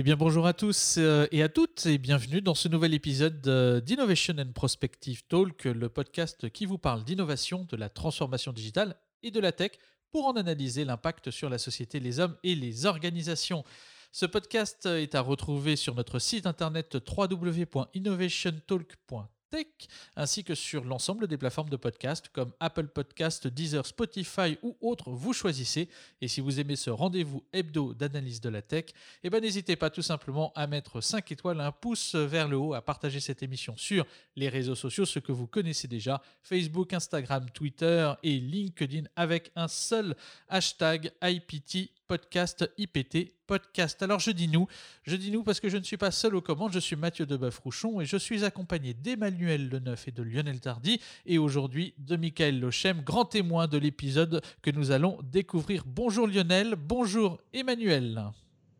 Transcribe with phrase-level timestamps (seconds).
[0.00, 3.42] Eh bien bonjour à tous euh, et à toutes et bienvenue dans ce nouvel épisode
[3.84, 9.30] d'Innovation and Prospective Talk, le podcast qui vous parle d'innovation, de la transformation digitale et
[9.30, 9.72] de la tech
[10.10, 13.62] pour en analyser l'impact sur la société, les hommes et les organisations.
[14.10, 19.66] Ce podcast est à retrouver sur notre site internet www.innovationtalk.com Tech,
[20.14, 25.10] ainsi que sur l'ensemble des plateformes de podcast comme Apple Podcast, Deezer, Spotify ou autres,
[25.10, 25.88] vous choisissez.
[26.20, 28.86] Et si vous aimez ce rendez-vous hebdo d'analyse de la tech,
[29.24, 32.74] eh ben, n'hésitez pas tout simplement à mettre 5 étoiles, un pouce vers le haut,
[32.74, 37.50] à partager cette émission sur les réseaux sociaux, ce que vous connaissez déjà, Facebook, Instagram,
[37.50, 40.14] Twitter et LinkedIn avec un seul
[40.48, 44.02] hashtag IPT podcast IPT podcast.
[44.02, 44.66] Alors je dis nous,
[45.04, 47.24] je dis nous parce que je ne suis pas seul aux commandes, je suis Mathieu
[47.24, 52.58] Deboeuf-Rouchon et je suis accompagné d'Emmanuel Leneuf et de Lionel Tardy et aujourd'hui de Michael
[52.58, 55.84] Lochem, grand témoin de l'épisode que nous allons découvrir.
[55.86, 58.20] Bonjour Lionel, bonjour Emmanuel.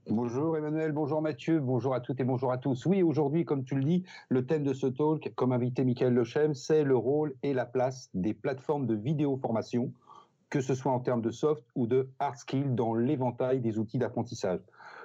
[0.09, 2.85] Bonjour Emmanuel, bonjour Mathieu, bonjour à toutes et bonjour à tous.
[2.85, 6.53] Oui, aujourd'hui, comme tu le dis, le thème de ce talk, comme invité Michael Lochem,
[6.53, 9.93] c'est le rôle et la place des plateformes de vidéo formation
[10.51, 13.99] que ce soit en termes de soft ou de hard skill dans l'éventail des outils
[13.99, 14.61] d'apprentissage.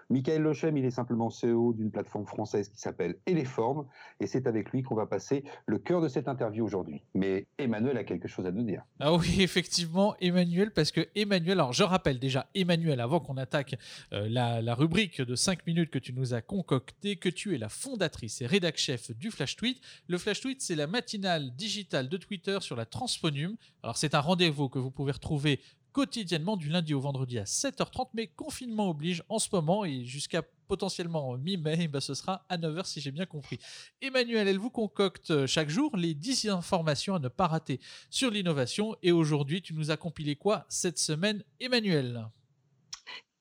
[0.09, 3.87] Michael Lochem, il est simplement CEO d'une plateforme française qui s'appelle Eleform,
[4.19, 7.01] et c'est avec lui qu'on va passer le cœur de cette interview aujourd'hui.
[7.15, 8.83] Mais Emmanuel a quelque chose à nous dire.
[8.99, 13.75] Ah oui, effectivement, Emmanuel, parce que Emmanuel, alors je rappelle déjà, Emmanuel, avant qu'on attaque
[14.13, 17.69] euh, la, rubrique de 5 minutes que tu nous as concoctée, que tu es la
[17.69, 19.81] fondatrice et rédac chef du Flash Tweet.
[20.07, 23.55] Le Flash Tweet, c'est la matinale digitale de Twitter sur la transphonium.
[23.81, 25.59] Alors c'est un rendez-vous que vous pouvez retrouver
[25.95, 30.41] quotidiennement du lundi au vendredi à 7h30, mais confinement oblige en ce moment et jusqu'à
[30.67, 33.59] potentiellement mi-mai, bah, ce sera à 9h si j'ai bien compris.
[34.01, 37.79] Emmanuel, elle vous concocte euh, chaque jour les 10 informations à ne pas rater
[38.09, 38.97] sur l'innovation?
[39.03, 42.25] Et aujourd'hui tu nous as compilé quoi cette semaine Emmanuel?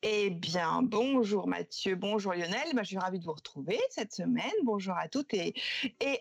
[0.07, 2.75] Eh bien, bonjour Mathieu, bonjour Lionel.
[2.75, 4.53] Bah, je suis ravie de vous retrouver cette semaine.
[4.63, 5.55] Bonjour à toutes et,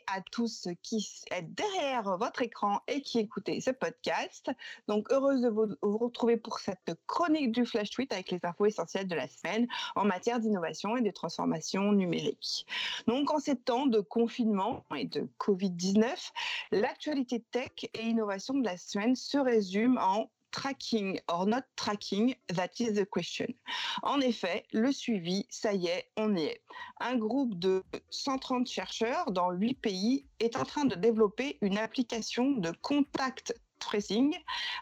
[0.07, 4.49] à tous qui êtes derrière votre écran et qui écoutez ce podcast.
[4.87, 9.09] Donc, heureuse de vous, retrouver pour cette chronique du Flash Tweet avec les infos essentielles
[9.09, 9.67] de la semaine
[9.97, 12.65] en matière d'innovation et de transformation numérique.
[13.07, 16.31] Donc, en ces temps de confinement et de Covid-19,
[16.71, 22.79] l'actualité tech et innovation de la semaine se résume en tracking or not tracking, that
[22.79, 23.47] is the question.
[24.03, 26.61] En effet, le suivi, ça y est, on y est.
[27.01, 32.51] Un groupe de 130 chercheurs dans 8 pays est en train de développer une application
[32.51, 34.33] de contact tracing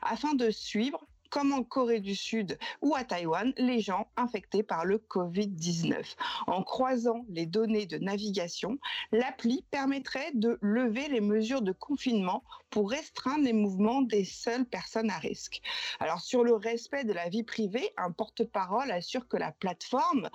[0.04, 4.86] afin de suivre comme en Corée du Sud ou à Taïwan, les gens infectés par
[4.86, 6.16] le Covid-19.
[6.46, 8.78] En croisant les données de navigation,
[9.12, 15.10] l'appli permettrait de lever les mesures de confinement pour restreindre les mouvements des seules personnes
[15.10, 15.62] à risque.
[16.00, 20.30] Alors sur le respect de la vie privée, un porte-parole assure que la plateforme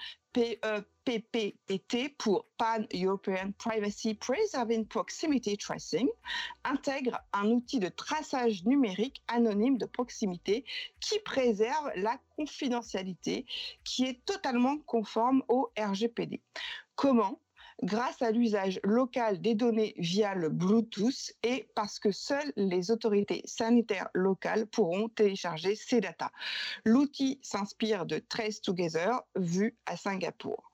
[1.07, 6.09] PEPPT pour Pan-European Privacy Preserving Proximity Tracing
[6.65, 10.65] intègre un outil de traçage numérique anonyme de proximité
[10.99, 13.47] qui préserve la confidentialité
[13.85, 16.43] qui est totalement conforme au RGPD.
[16.97, 17.41] Comment?
[17.83, 23.43] Grâce à l'usage local des données via le Bluetooth et parce que seules les autorités
[23.45, 26.31] sanitaires locales pourront télécharger ces datas.
[26.85, 30.73] L'outil s'inspire de Trace Together vu à Singapour.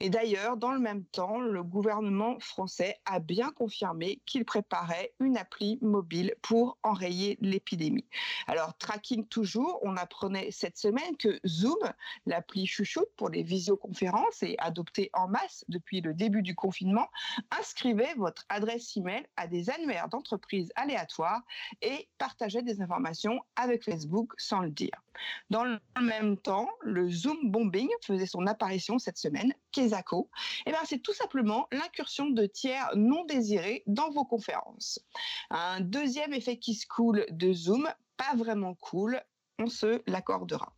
[0.00, 5.36] Et d'ailleurs, dans le même temps, le gouvernement français a bien confirmé qu'il préparait une
[5.36, 8.06] appli mobile pour enrayer l'épidémie.
[8.46, 11.78] Alors, tracking toujours, on apprenait cette semaine que Zoom,
[12.26, 17.08] l'appli chouchoute pour les visioconférences et adoptée en masse depuis le début du confinement,
[17.58, 21.42] inscrivait votre adresse email à des annuaires d'entreprises aléatoires
[21.82, 25.02] et partageait des informations avec Facebook sans le dire.
[25.50, 30.30] Dans le même temps, le Zoom bombing faisait son apparition cette semaine Kesako,
[30.66, 35.00] eh ben, c'est tout simplement l'incursion de tiers non désirés dans vos conférences.
[35.50, 39.20] Un deuxième effet qui se coule de Zoom, pas vraiment cool,
[39.58, 40.72] on se l'accordera.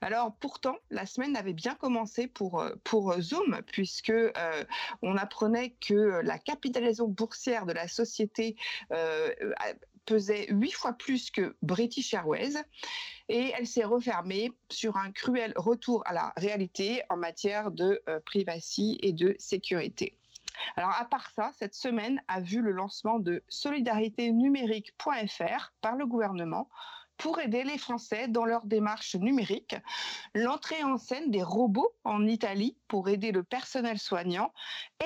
[0.00, 4.64] Alors pourtant, la semaine avait bien commencé pour, euh, pour Zoom, puisque euh,
[5.02, 8.56] on apprenait que la capitalisation boursière de la société
[8.92, 9.32] euh,
[10.06, 12.54] pesait huit fois plus que British Airways.
[13.28, 18.20] Et elle s'est refermée sur un cruel retour à la réalité en matière de euh,
[18.20, 20.16] privacy et de sécurité.
[20.76, 23.42] Alors à part ça, cette semaine a vu le lancement de
[24.18, 26.68] numérique.fr par le gouvernement
[27.16, 29.76] pour aider les Français dans leur démarche numérique,
[30.34, 34.52] l'entrée en scène des robots en Italie pour aider le personnel soignant.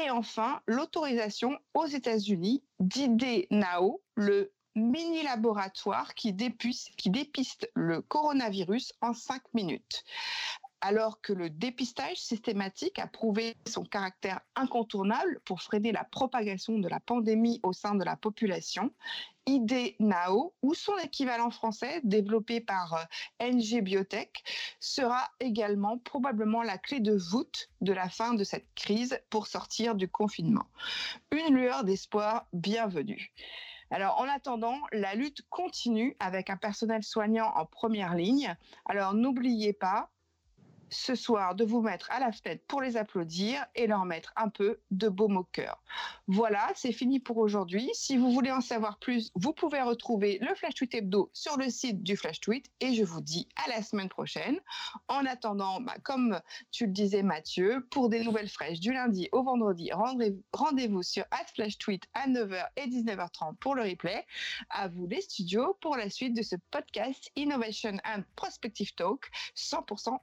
[0.05, 8.03] Et enfin l'autorisation aux États-Unis d'ID Now, le mini laboratoire qui, dépiste, qui dépiste le
[8.03, 10.05] coronavirus en 5 minutes.
[10.83, 16.89] alors que le dépistage systématique a prouvé son caractère incontournable pour freiner la propagation de
[16.89, 18.91] la pandémie au sein de la population,
[19.45, 24.43] IDNAO, ou son équivalent français développé par euh, NG Biotech,
[24.79, 29.95] sera également probablement la clé de voûte de la fin de cette crise pour sortir
[29.95, 30.67] du confinement.
[31.31, 33.33] Une lueur d'espoir bienvenue.
[33.91, 38.55] Alors, en attendant, la lutte continue avec un personnel soignant en première ligne.
[38.87, 40.11] Alors, n'oubliez pas,
[40.91, 44.49] ce soir de vous mettre à la fenêtre pour les applaudir et leur mettre un
[44.49, 45.83] peu de baume au cœur.
[46.27, 47.91] Voilà, c'est fini pour aujourd'hui.
[47.95, 51.71] Si vous voulez en savoir plus, vous pouvez retrouver le Flash Tweet Hebdo sur le
[51.71, 54.59] site du Flash Tweet et je vous dis à la semaine prochaine.
[55.09, 56.41] En attendant, bah, comme
[56.71, 59.91] tu le disais Mathieu, pour des nouvelles fraîches du lundi au vendredi,
[60.53, 64.27] rendez-vous sur @flashtweet à 9h et 19h30 pour le replay.
[64.71, 70.19] À vous les studios pour la suite de ce podcast Innovation and Prospective Talk 100%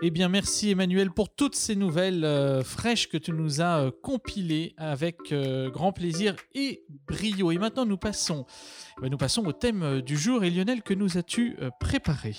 [0.00, 3.90] eh bien, merci Emmanuel pour toutes ces nouvelles euh, fraîches que tu nous as euh,
[3.90, 7.50] compilées avec euh, grand plaisir et brio.
[7.50, 8.46] Et maintenant, nous passons,
[8.98, 10.44] eh ben, nous passons au thème du jour.
[10.44, 12.36] Et Lionel, que nous as-tu préparé?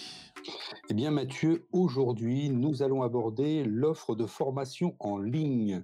[0.90, 5.84] Eh bien, Mathieu, aujourd'hui, nous allons aborder l'offre de formation en ligne.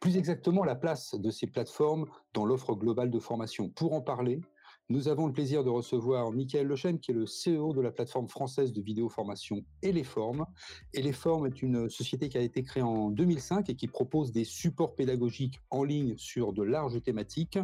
[0.00, 3.68] Plus exactement, la place de ces plateformes dans l'offre globale de formation.
[3.68, 4.40] Pour en parler,
[4.88, 8.28] nous avons le plaisir de recevoir Michael Lechen, qui est le CEO de la plateforme
[8.28, 10.46] française de vidéo formation Eleform.
[10.94, 14.94] Eleform est une société qui a été créée en 2005 et qui propose des supports
[14.94, 17.58] pédagogiques en ligne sur de larges thématiques.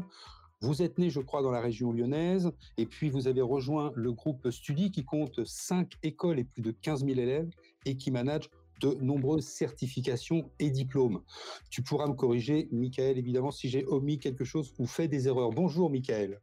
[0.62, 4.12] Vous êtes né, je crois, dans la région lyonnaise, et puis vous avez rejoint le
[4.12, 7.50] groupe Studi qui compte 5 écoles et plus de 15 000 élèves
[7.86, 11.22] et qui manage de nombreuses certifications et diplômes.
[11.70, 15.50] Tu pourras me corriger, Michael, évidemment, si j'ai omis quelque chose ou fait des erreurs.
[15.50, 16.40] Bonjour, Michael.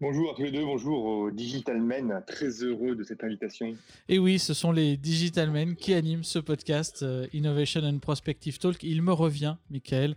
[0.00, 3.74] Bonjour à tous les deux, bonjour aux Digital Men, très heureux de cette invitation.
[4.08, 8.60] Et oui, ce sont les Digital Men qui animent ce podcast euh, Innovation and Prospective
[8.60, 8.84] Talk.
[8.84, 10.14] Il me revient, Michael,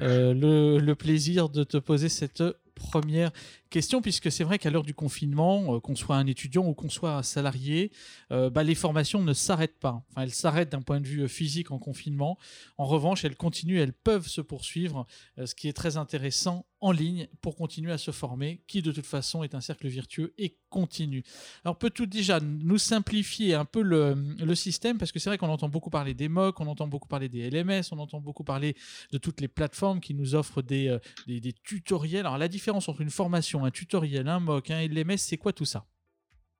[0.00, 0.34] euh,
[0.78, 2.42] le, plaisir de te poser cette
[2.74, 3.32] première
[3.72, 6.90] question, puisque c'est vrai qu'à l'heure du confinement, euh, qu'on soit un étudiant ou qu'on
[6.90, 7.90] soit un salarié,
[8.30, 10.04] bah, les formations ne s'arrêtent pas.
[10.10, 12.38] Enfin, elles s'arrêtent d'un point de vue physique en confinement.
[12.78, 15.06] En revanche, elles continuent, elles peuvent se poursuivre,
[15.44, 19.06] ce qui est très intéressant en ligne pour continuer à se former, qui de toute
[19.06, 21.22] façon est un cercle virtueux et continu.
[21.64, 25.68] Alors peut-tout déjà nous simplifier un peu le, système, parce que c'est vrai qu'on entend
[25.68, 28.76] beaucoup parler des MOOC, on entend beaucoup parler des LMS, on entend beaucoup parler
[29.12, 32.26] de toutes les plateformes qui nous offrent des, euh, des, tutoriels.
[32.26, 35.64] Alors la différence entre une formation, un tutoriel, un MOOC, un LMS, c'est quoi tout
[35.64, 35.84] ça?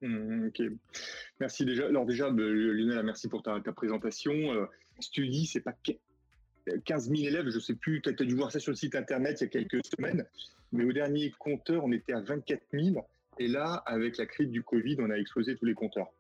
[0.00, 0.62] Mmh, Ok,
[1.40, 1.86] merci déjà.
[1.86, 4.32] Alors déjà, Lionel, merci pour ta, présentation.
[4.32, 4.66] Euh,
[5.00, 5.74] Studi, c'est pas
[6.84, 9.40] 15 000 élèves, je sais plus, tu as dû voir ça sur le site internet
[9.40, 10.24] il y a quelques semaines,
[10.72, 13.06] mais au dernier compteur, on était à 24 000.
[13.38, 16.12] Et là, avec la crise du Covid, on a explosé tous les compteurs.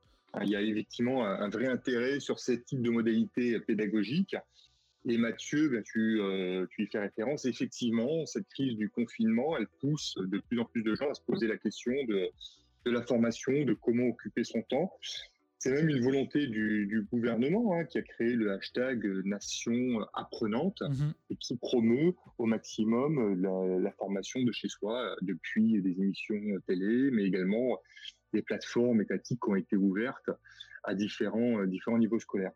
[0.42, 4.34] Il y a effectivement un vrai intérêt sur ce type de modalité pédagogique.
[5.04, 7.44] Et Mathieu, ben, euh, tu, y fais référence.
[7.44, 11.22] Effectivement, cette crise du confinement, elle pousse de plus en plus de gens à se
[11.22, 12.30] poser la question de,
[12.84, 14.92] de la formation, de comment occuper son temps.
[15.58, 21.14] C'est même une volonté du, gouvernement hein, qui a créé le hashtag Nation apprenante mhm.
[21.30, 27.24] et qui promeut au maximum la, formation de chez soi depuis des émissions télé, mais
[27.24, 27.78] également
[28.32, 30.30] des plateformes étatiques qui ont été ouvertes
[30.82, 32.52] à différents, différents niveaux scolaires.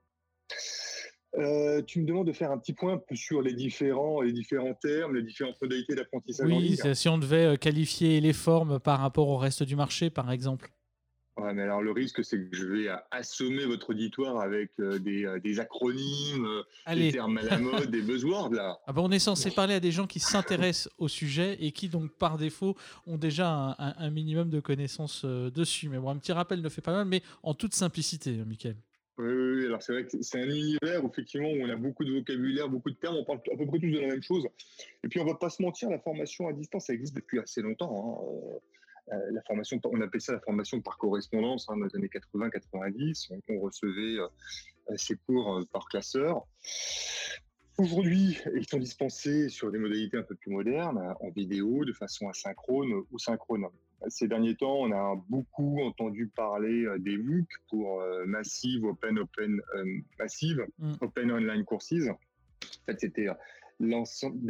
[1.35, 5.14] Euh, tu me demandes de faire un petit point sur les différents, les différents termes,
[5.14, 6.49] les différentes modalités d'apprentissage.
[6.49, 10.30] Oui, si on devait euh, qualifier les formes par rapport au reste du marché, par
[10.30, 10.71] exemple.
[11.38, 15.38] Ouais, mais alors le risque, c'est que je vais assommer votre auditoire avec euh, euh,
[15.38, 18.78] des, acronymes, euh, des termes à la mode, des buzzwords là.
[18.87, 21.90] Ah ben, on est censé parler à des gens qui s'intéressent au sujet et qui
[21.90, 22.75] donc par défaut
[23.06, 25.90] ont déjà un, minimum de connaissances dessus.
[25.90, 28.76] Mais bon, un petit rappel ne fait pas mal, mais en toute simplicité, Michael.
[29.18, 32.04] Oui, oui, alors c'est vrai que c'est un univers où, effectivement où on a beaucoup
[32.04, 34.46] de vocabulaire, beaucoup de termes, on parle à peu près tous de la même chose.
[35.04, 37.62] Et puis on va pas se mentir, la formation à distance, ça existe depuis assez
[37.62, 38.20] longtemps.
[38.23, 38.61] Hein.
[39.12, 43.40] Euh, la formation, on appelait ça la formation par correspondance hein, dans les années 80-90.
[43.49, 44.28] On, recevait euh,
[44.96, 46.46] ces cours euh, par classeur.
[47.78, 52.28] Aujourd'hui, ils sont dispensés sur des modalités un peu plus modernes, en vidéo, de façon
[52.28, 53.66] asynchrone ou synchrone.
[54.09, 59.61] Ces derniers temps, on a beaucoup entendu parler des MOOC pour Massive, Open, Open,
[60.19, 60.93] Massive, mm.
[61.00, 62.09] Open Online Courses.
[62.09, 63.26] En fait, c'était
[63.81, 64.41] l'ensemble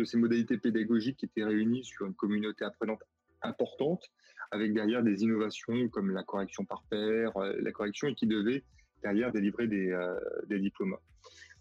[0.00, 3.02] de ces modalités pédagogiques qui étaient réunies sur une communauté apprenante
[3.42, 4.10] importante,
[4.50, 8.64] avec derrière des innovations comme la correction par pair, euh, la correction, et qui devait
[9.02, 10.96] derrière délivrer des, euh, des diplômes.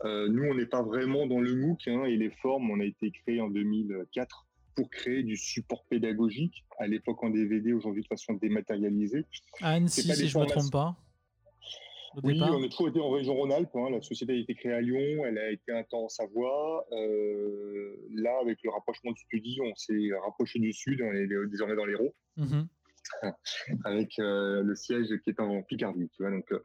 [0.04, 2.86] Euh, nous, on n'est pas vraiment dans le MOOC, hein, et les formes, on a
[2.86, 4.45] été créé en 2004
[4.76, 9.26] pour créer du support pédagogique, à l'époque en DVD, aujourd'hui de façon dématérialisée.
[9.62, 10.96] À Annecy, si je ne me trompe pas
[12.24, 13.76] Oui, on a toujours été en région Rhône-Alpes.
[13.76, 13.90] Hein.
[13.92, 16.86] La société a été créée à Lyon, elle a été un temps en Savoie.
[16.92, 21.76] Euh, là, avec le rapprochement du Studi, on s'est rapproché du Sud, on est désormais
[21.76, 22.64] dans l'Hérault, mmh
[23.86, 26.10] avec euh, le siège qui est en Picardie.
[26.16, 26.64] Tu vois, donc, euh,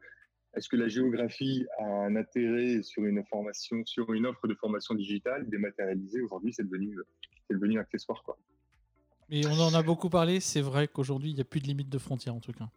[0.56, 4.94] est-ce que la géographie a un intérêt sur une formation, sur une offre de formation
[4.94, 6.96] digitale dématérialisée Aujourd'hui, c'est devenu,
[7.48, 8.22] c'est devenu accessoire.
[8.24, 8.36] Quoi.
[9.28, 10.40] Mais on en a beaucoup parlé.
[10.40, 12.68] C'est vrai qu'aujourd'hui, il n'y a plus de limite de frontières en tout cas.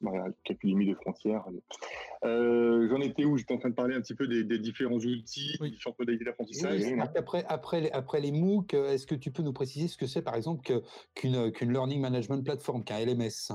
[0.00, 1.44] Voilà, quelques limites de frontières.
[2.24, 3.36] Euh, j'en étais où?
[3.36, 6.82] J'étais en train de parler un petit peu des, différents outils, des différentes modalités d'apprentissage.
[7.16, 10.22] après, après, les, après les MOOC, est-ce que tu peux nous préciser ce que c'est,
[10.22, 10.80] par exemple,
[11.14, 13.50] qu'une Learning Management Platform, qu'un LMS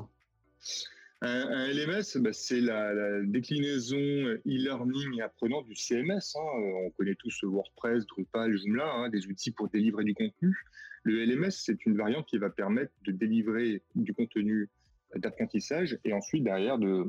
[1.26, 6.36] un, LMS, bah, c'est la, déclinaison e-learning et apprenant du CMS.
[6.36, 6.60] Hein.
[6.86, 10.56] On connaît tous WordPress, Drupal, Joomla, hein, des outils pour délivrer du contenu.
[11.04, 14.70] Le LMS, c'est une variante qui va permettre de délivrer du contenu
[15.16, 17.06] d'apprentissage et ensuite derrière de,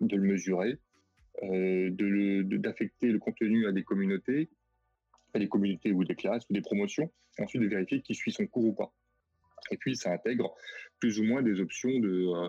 [0.00, 0.78] le mesurer,
[1.42, 4.48] euh, d'affecter le, contenu à des communautés,
[5.34, 8.32] à des communautés ou des classes ou des promotions, et ensuite de vérifier qui suit
[8.32, 8.92] son cours ou pas.
[9.70, 10.54] Et puis ça intègre
[10.98, 12.48] plus ou moins des options de, euh,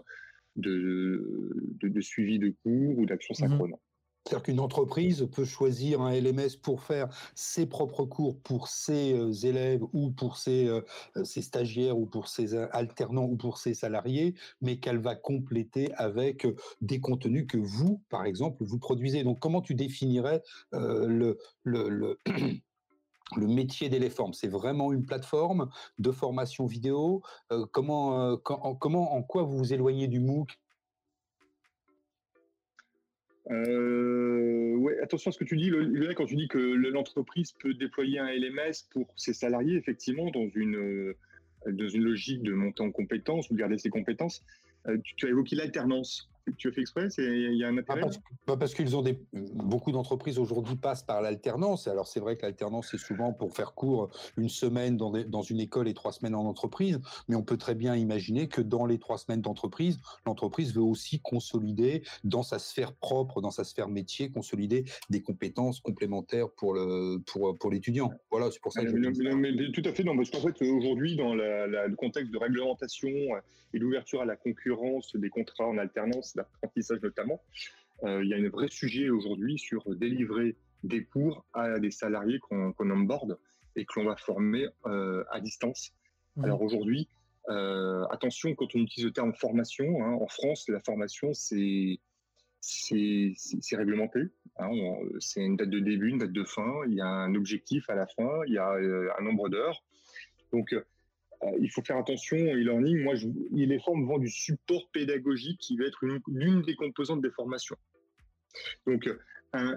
[0.55, 3.73] de, de, suivi de cours ou d'action mmh synchrone.
[4.25, 9.31] C'est-à-dire qu'une entreprise peut choisir un LMS pour faire ses propres cours pour ses euh,
[9.31, 10.81] élèves ou pour ses, euh,
[11.17, 15.91] euh, ses, stagiaires ou pour ses alternants ou pour ses salariés, mais qu'elle va compléter
[15.95, 16.47] avec
[16.81, 19.23] des contenus que vous, par exemple, vous produisez.
[19.23, 22.17] Donc, comment tu définirais le, le, le
[23.37, 25.69] le métier d'Eleform, c'est vraiment une plateforme
[25.99, 27.21] de formation vidéo.
[27.71, 30.57] comment, comment, en quoi vous vous éloignez du MOOC?
[33.49, 38.19] Euh, attention à ce que tu dis, Lionel, quand tu dis que l'entreprise peut déployer
[38.19, 41.17] un LMS pour ses salariés, effectivement, dans une, euh,
[41.67, 44.43] dans une logique de monter en compétences ou de garder ses compétences.
[44.87, 48.01] Euh, tu, as évoqué l'alternance tu as fait exprès Il y a un intérêt
[48.45, 49.19] Parce, qu'ils ont des.
[49.33, 51.87] Beaucoup d'entreprises aujourd'hui passent par l'alternance.
[51.87, 55.59] Alors, c'est vrai que l'alternance, c'est souvent pour faire court une semaine dans, dans, une
[55.59, 56.99] école et trois semaines en entreprise.
[57.27, 61.19] Mais on peut très bien imaginer que dans les trois semaines d'entreprise, l'entreprise veut aussi
[61.19, 67.19] consolider dans sa sphère propre, dans sa sphère métier, consolider des compétences complémentaires pour le
[67.25, 68.11] pour, pour l'étudiant.
[68.29, 71.35] Voilà, c'est pour ça que je Tout à fait, non, parce qu'en fait, aujourd'hui, dans
[71.35, 73.09] le contexte de réglementation
[73.73, 77.41] et d'ouverture à la concurrence des contrats en alternance, d'apprentissage notamment,
[78.03, 82.39] euh, il y a un vrai sujet aujourd'hui sur délivrer des cours à des salariés
[82.39, 83.37] qu'on qu onboard
[83.75, 85.93] et que l'on va former euh, à distance.
[86.35, 86.45] Mmh.
[86.45, 87.07] Alors aujourd'hui,
[87.49, 91.99] euh, attention quand on utilise le terme formation, hein, en France, la formation, c'est
[92.63, 94.19] c'est réglementé.
[94.57, 94.69] Hein,
[95.19, 96.81] c'est une date de début, une date de fin.
[96.87, 98.41] Il y a un objectif à la fin.
[98.45, 98.69] Il y a
[99.17, 99.83] un nombre d'heures.
[100.53, 100.75] Donc,
[101.59, 103.03] il faut faire attention e-learning.
[103.03, 107.31] Moi, je, les formes vend du support pédagogique qui va être l'une des composantes des
[107.31, 107.77] formations.
[108.85, 109.09] Donc,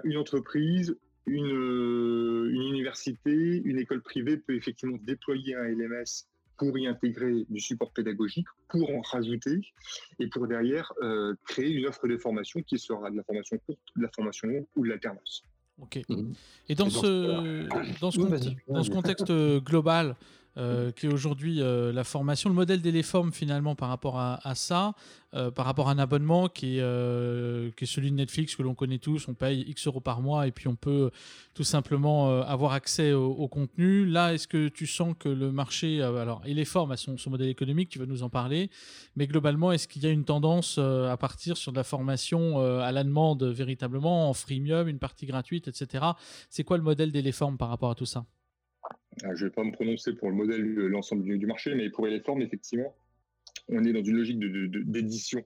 [0.03, 0.95] une entreprise,
[1.25, 7.45] une, euh, une, université, une école privée peut effectivement déployer un LMS pour y intégrer
[7.49, 9.59] du support pédagogique, pour en rajouter
[10.19, 13.79] et pour derrière euh, créer une offre de formation qui sera de la formation courte,
[13.97, 15.43] de la formation longue ou de l'alternance.
[15.81, 15.99] Ok.
[16.07, 16.31] Mmh.
[16.69, 17.67] Et dans, ce,
[17.99, 19.33] dans, ce, dans ce contexte
[19.65, 20.15] global,
[20.57, 24.93] euh, qui est aujourd'hui euh, la formation, le modèle d'Eleform finalement par rapport à, ça,
[25.33, 29.27] euh, par rapport à un abonnement qui est, celui de Netflix que l'on connaît tous,
[29.27, 31.11] on paye X euros par mois et puis on peut
[31.53, 34.05] tout simplement avoir accès au, contenu.
[34.05, 37.89] Là, est-ce que tu sens que le marché, alors Eleform a son, son, modèle économique,
[37.89, 38.69] tu vas nous en parler,
[39.17, 42.91] mais globalement, est-ce qu'il y a une tendance à partir sur de la formation à
[42.93, 46.05] la demande véritablement, en freemium, une partie gratuite, etc.
[46.49, 48.25] C'est quoi le modèle d'Eleform par rapport à tout ça?
[49.21, 52.19] Je ne vais pas me prononcer pour le modèle, l'ensemble du, marché, mais pour les
[52.19, 52.95] formes, effectivement,
[53.69, 55.43] on est dans une logique d'édition.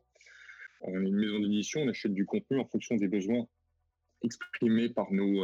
[0.82, 3.48] on est une maison d'édition, on achète du contenu en fonction des besoins
[4.22, 5.44] exprimés par nos,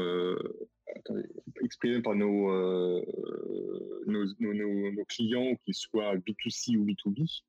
[5.08, 7.42] clients, qu'ils soient B2C ou B2B.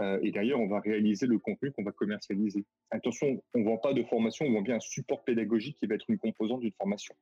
[0.00, 2.64] Euh, et d'ailleurs, on va réaliser le contenu qu'on va commercialiser.
[2.90, 5.94] Attention, on ne vend pas de formation, on vend bien un support pédagogique qui va
[5.94, 7.14] être une composante d'une formation.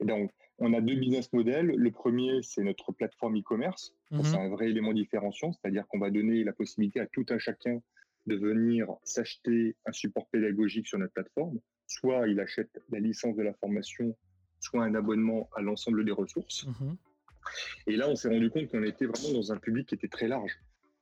[0.00, 1.66] Et donc, on a deux business models.
[1.66, 3.94] Le premier, c'est notre plateforme e-commerce.
[4.10, 4.24] Mhm.
[4.24, 7.80] C'est un vrai élément différenciant, c'est-à-dire qu'on va donner la possibilité à tout un chacun
[8.26, 11.58] de venir s'acheter un support pédagogique sur notre plateforme.
[11.86, 14.16] Soit il achète la licence de la formation,
[14.60, 16.66] soit un abonnement à l'ensemble des ressources.
[16.66, 16.96] Mhm.
[17.86, 20.28] Et là, on s'est rendu compte qu'on était vraiment dans un public qui était très
[20.28, 20.52] large.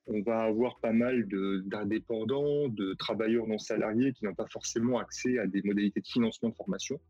[0.07, 1.27] On va avoir pas mal
[1.65, 6.51] d'indépendants, de, travailleurs non salariés qui n'ont pas forcément accès à des modalités de financement
[6.51, 7.01] de formation.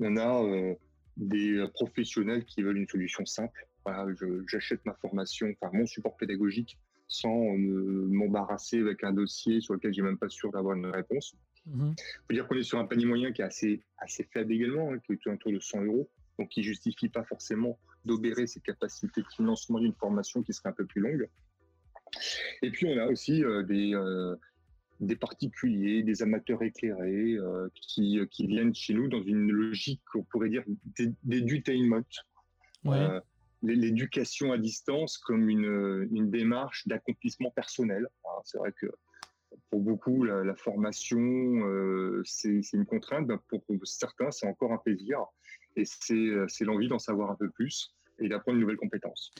[0.00, 0.74] On a euh,
[1.18, 3.66] des euh, professionnels qui veulent une solution simple.
[4.46, 6.78] j'achète ma formation, enfin mon support pédagogique
[7.10, 11.34] sans m'embarrasser avec un dossier sur lequel j'ai même pas sûr d'avoir une réponse.
[11.66, 11.94] Il
[12.26, 14.98] faut dire qu'on est sur un panier moyen qui est assez, assez faible également, hein,
[14.98, 16.08] qui est autour de 100 euros,
[16.38, 20.72] donc qui justifie pas forcément d'obérer ses capacités de financement d'une formation qui serait un
[20.72, 21.28] peu plus longue.
[22.62, 24.34] Et puis on a aussi euh, des, euh,
[25.00, 30.22] des particuliers, des amateurs éclairés euh, qui, qui, viennent chez nous dans une logique, on
[30.22, 30.64] pourrait dire,
[31.24, 32.04] d'édutainment.
[32.84, 33.20] Ouais.
[33.62, 38.08] L'éducation à distance comme une, une démarche d'accomplissement personnel.
[38.44, 38.86] C'est vrai que
[39.70, 43.26] pour beaucoup, la, formation, euh, c'est une contrainte.
[43.26, 45.24] Ben, pour, certains, c'est encore un plaisir.
[45.76, 49.32] Et c'est l'envie d'en savoir un peu plus et d'apprendre une nouvelle compétence.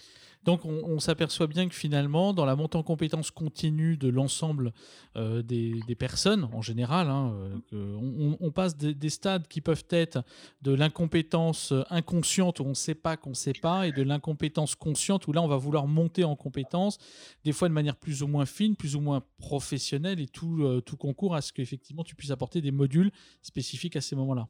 [0.44, 4.72] Donc on, s'aperçoit bien que finalement, dans la montée en compétence continue de l'ensemble
[5.16, 7.34] euh, des, personnes en général, hein,
[7.72, 10.22] euh, on, passe des, stades qui peuvent être
[10.62, 14.74] de l'incompétence inconsciente où on ne sait pas qu'on ne sait pas, et de l'incompétence
[14.74, 16.98] consciente où là on va vouloir monter en compétence,
[17.44, 20.80] des fois de manière plus ou moins fine, plus ou moins professionnelle, et tout, euh,
[20.80, 23.10] tout concourt à ce qu'effectivement tu puisses apporter des modules
[23.42, 24.48] spécifiques à ces moments-là.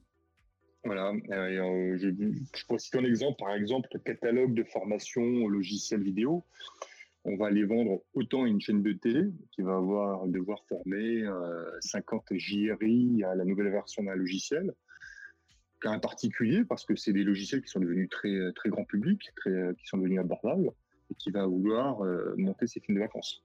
[0.88, 6.02] Voilà, euh, je, je pourrais citer un exemple, par exemple, le catalogue de formation logiciel
[6.02, 6.46] vidéo.
[7.26, 11.26] On va les vendre autant à une chaîne de télé qui va avoir, devoir former
[11.82, 14.72] 50 euh, JRI à la nouvelle version d'un logiciel,
[15.82, 19.20] qu'à un particulier, parce que c'est des logiciels qui sont devenus très, très grand public,
[19.44, 20.70] qui sont devenus abordables,
[21.10, 23.44] et qui va vouloir euh, monter ses films de vacances.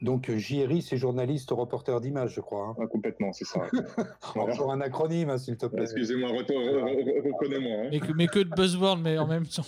[0.00, 2.74] Donc JRI, c'est journaliste reporter d'image, je crois.
[2.78, 2.86] Hein.
[2.86, 3.60] complètement, c'est ça.
[4.34, 5.82] Encore un acronyme, hein, s'il te plaît.
[5.82, 7.86] Excusez-moi, reconnais-moi.
[7.86, 8.12] Hein.
[8.16, 9.64] Mais, que de buzzword, mais en même temps.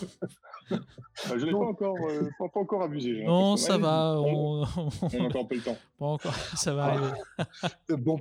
[0.71, 3.25] Ah, je n'ai pas encore, euh, pas, encore abusé.
[3.25, 4.19] Non, ça va.
[4.19, 4.63] On...
[4.63, 5.77] a encore un peu le temps.
[5.99, 7.13] Bon, encore, ça va arriver.
[7.91, 8.19] Euh, bon,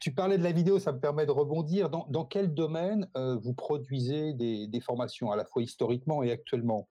[0.00, 1.90] tu, parlais de la vidéo, ça me permet de rebondir.
[1.90, 6.30] Dans, dans quel domaine euh, vous produisez des, des formations, à la fois historiquement et
[6.30, 6.88] actuellement?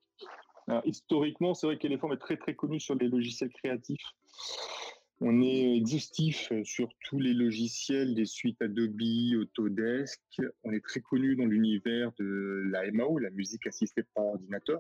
[0.83, 4.03] Historiquement, c'est vrai qu'Eleform est très très connu sur les logiciels créatifs.
[5.19, 9.01] On est exhaustif sur tous les logiciels des suites Adobe,
[9.39, 10.21] Autodesk.
[10.63, 14.79] On est très connu dans l'univers de la MAO, la musique assistée par ordinateur,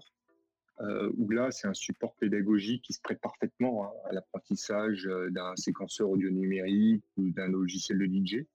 [0.81, 5.55] euh, où là, c'est un support pédagogique qui se prête parfaitement hein, à l'apprentissage d'un
[5.55, 8.45] séquenceur audio numérique ou d'un logiciel de DJ.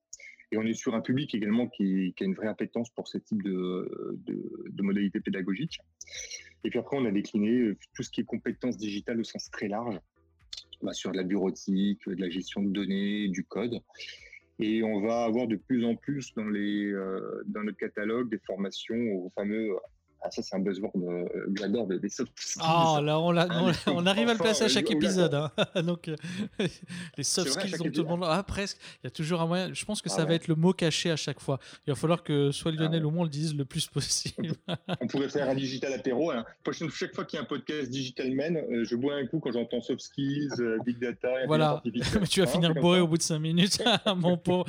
[0.52, 3.42] Et on est sur un public également qui, a une vraie appétence pour ce type
[3.42, 5.80] de, de modalités pédagogiques.
[6.64, 9.50] Et puis après, on a décliné euh, tout ce qui est compétences digitales au sens
[9.50, 9.98] très large,
[10.82, 13.80] bah, sur de la bureautique, de la gestion de données, du code.
[14.58, 18.38] Et on va avoir de plus en plus dans, les, euh, dans notre catalogue des
[18.46, 19.76] formations aux fameux
[20.24, 22.62] ah, ça, c'est un buzzword euh, que j'adore, des, soft skills.
[22.64, 23.48] Ah, là, on, ah,
[23.88, 25.35] on arrive à le placer à chaque épisode.
[25.35, 25.50] Hein.
[25.82, 26.16] Donc, euh,
[27.16, 28.24] les soft skills, ont tout le monde.
[28.24, 28.78] Ah, presque.
[29.02, 29.74] Il y a toujours un moyen.
[29.74, 31.58] Je pense que ah ça va être le mot caché à chaque fois.
[31.87, 34.52] Il va falloir que soit Lionel ou moi le dise le plus possible.
[35.00, 36.30] on pourrait faire un digital apéro.
[36.30, 36.44] Hein.
[36.92, 39.50] Chaque fois qu'il y a un podcast Digital Men, euh, je bois un coup quand
[39.50, 40.50] j'entends soft skills,
[40.87, 41.30] big data.
[41.48, 41.82] Voilà.
[41.85, 43.82] Mais tu vas finir bourré au bout de 5 minutes.
[44.16, 44.64] Mon pot.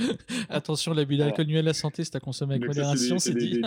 [0.49, 3.61] Attention, l'abus d'alcool nuit à la santé, c'est à consommer avec modération, c'est dit.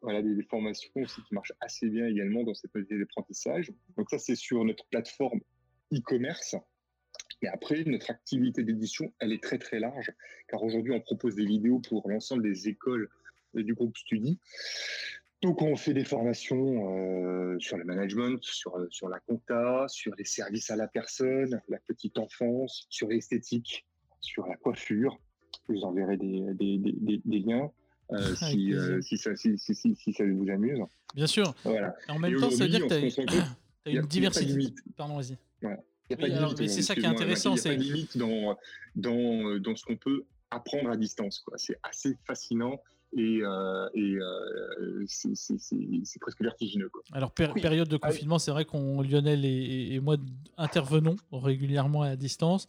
[0.00, 3.72] voilà, des formations qui marche assez bien également dans cette modalité d'apprentissage.
[3.96, 5.40] Donc ça, c'est sur notre plateforme
[5.92, 6.56] e-commerce.
[7.42, 10.12] Et après, notre activité d'édition, elle est très très large,
[10.48, 13.08] car aujourd'hui, on propose des vidéos pour l'ensemble des écoles
[13.54, 14.38] du groupe Studi.
[15.42, 20.24] Donc, on fait des formations euh, sur le management, sur, sur la compta, sur les
[20.24, 23.84] services à la personne, la petite enfance, sur l'esthétique,
[24.20, 25.18] sur la coiffure.
[25.68, 27.72] Je vous enverrai des liens.
[28.12, 30.80] Euh, si, euh, si, ça, si, si, ça vous amuse.
[31.14, 31.54] Bien sûr.
[31.64, 31.94] Voilà.
[32.08, 34.74] En même temps, ça veut dire que tu as, une diversité.
[34.96, 35.36] Pardon, vas-y.
[36.68, 37.54] c'est ça qui est intéressant.
[37.56, 38.56] Il n'y a, pas de limite dans,
[38.94, 41.44] dans, dans ce qu'on peut apprendre à distance.
[41.56, 42.80] C'est assez fascinant
[43.14, 46.88] et, euh, et euh, c'est presque vertigineux.
[46.88, 47.02] Quoi.
[47.12, 50.16] Alors, période de confinement, c'est vrai qu'on, Lionel et, et, moi,
[50.56, 52.66] intervenons régulièrement à distance.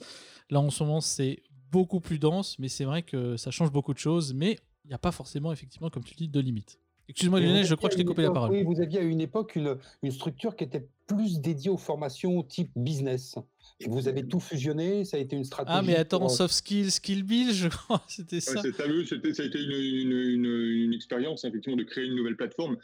[0.50, 3.94] Là, en ce moment, c'est beaucoup plus dense, mais c'est vrai que ça change beaucoup
[3.94, 4.34] de choses.
[4.34, 6.80] Mais il n'y a pas forcément, effectivement, comme tu dis, de limites.
[7.10, 8.52] Excuse-moi Lionel, je crois que je t'ai coupé la parole.
[8.52, 12.42] Oui, vous aviez à une époque une, une, structure qui était plus dédiée aux formations
[12.44, 13.36] type business.
[13.82, 15.78] Et vous avez tout fusionné, ça a été une stratégie.
[15.78, 18.62] Ah, mais attends, soft skills, skill build, je crois, c'était ça.
[18.62, 18.72] Ouais,
[19.06, 22.78] c'était, ça a été une, une, une, expérience, effectivement, de créer une nouvelle plateforme.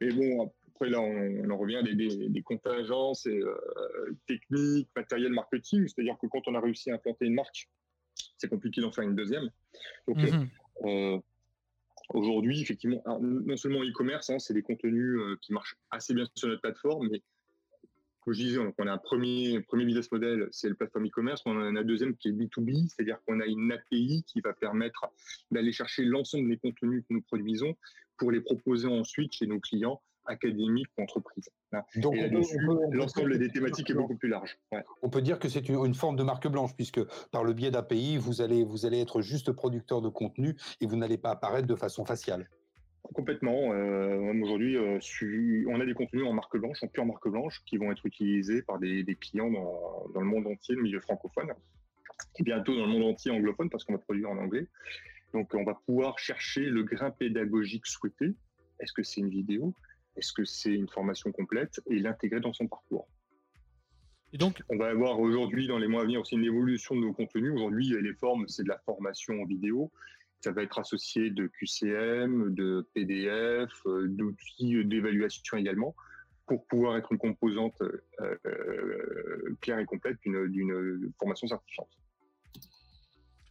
[0.00, 5.32] Mais bon, après, là, on, en revient des, des, des contingences et, euh, techniques, matériel,
[5.32, 5.88] marketing.
[5.88, 7.70] C'est-à-dire que quand on a réussi à implanter une marque,
[8.36, 9.48] c'est compliqué d'en faire une deuxième.
[10.06, 10.18] Donc,
[10.84, 11.18] euh,
[12.10, 16.48] Aujourd'hui, effectivement, non seulement e-commerce, hein, c'est des contenus euh, qui marchent assez bien sur
[16.48, 17.22] notre plateforme, mais
[18.20, 21.56] comme je disais, on a un premier, premier business model, c'est le plateforme e-commerce, on
[21.56, 25.06] en a un deuxième qui est B2B, c'est-à-dire qu'on a une API qui va permettre
[25.50, 27.76] d'aller chercher l'ensemble des contenus que nous produisons
[28.18, 31.48] pour les proposer ensuite chez nos clients académique ou entreprise.
[31.96, 32.16] Donc,
[32.92, 34.58] l'ensemble des thématiques est beaucoup plus large.
[35.02, 38.16] On peut dire que c'est une, forme de marque blanche, puisque par le biais d'API,
[38.16, 41.76] vous allez, vous allez être juste producteur de contenu et vous n'allez pas apparaître de
[41.76, 42.48] façon faciale.
[43.14, 43.72] Complètement.
[43.72, 44.98] Euh, aujourd'hui, euh,
[45.68, 48.62] on a des contenus en marque blanche, en pure marque blanche, qui vont être utilisés
[48.62, 51.52] par des, clients dans, dans, le monde entier, le milieu francophone,
[52.38, 54.66] et bientôt dans le monde entier anglophone, parce qu'on va produire en anglais.
[55.34, 58.34] Donc, on va pouvoir chercher le grain pédagogique souhaité.
[58.80, 59.74] Est-ce que c'est une vidéo?
[60.16, 63.08] Est-ce que c'est une formation complète Et l'intégrer dans son parcours.
[64.34, 67.00] Et donc, on va avoir aujourd'hui, dans les mois à venir, aussi une évolution de
[67.00, 67.52] nos contenus.
[67.52, 69.92] Aujourd'hui, les formes, c'est de la formation en vidéo.
[70.40, 75.94] Ça va être associé de QCM, de PDF, euh, d'outils d'évaluation également,
[76.46, 81.90] pour pouvoir être une composante euh, euh, claire et complète d'une formation certifiante.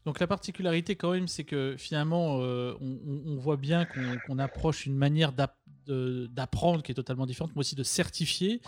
[0.03, 5.31] Donc la particularité quand même, c'est que finalement, on, voit bien qu'on approche une manière
[5.31, 5.60] d'apprendre
[6.83, 8.61] qui est totalement différente, mais aussi de certifier.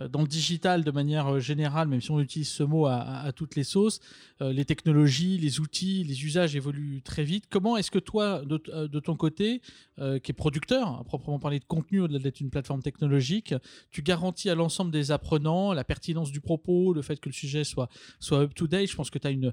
[0.00, 3.30] Euh, dans le digital, de manière euh, générale, même si on utilise ce mot à,
[3.34, 4.00] toutes les sauces,
[4.40, 7.44] euh, les technologies, les outils, les usages évoluent très vite.
[7.50, 9.60] Comment est-ce que toi, de, ton côté,
[9.98, 13.54] qui est producteur, à proprement parler de contenu au-delà d'être une plateforme technologique,
[13.90, 17.64] tu garantis à l'ensemble des apprenants la pertinence du propos, le fait que le sujet
[17.64, 17.88] soit,
[18.20, 18.90] soit up-to-date?
[18.90, 19.52] Je pense que as une,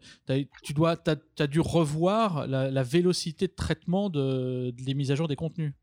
[0.63, 0.97] tu dois,
[1.39, 5.73] as, dû revoir la, vélocité de traitement de, des mises à jour des contenus.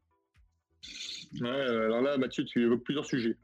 [1.41, 3.37] Ouais, alors là, Mathieu, tu évoques plusieurs sujets.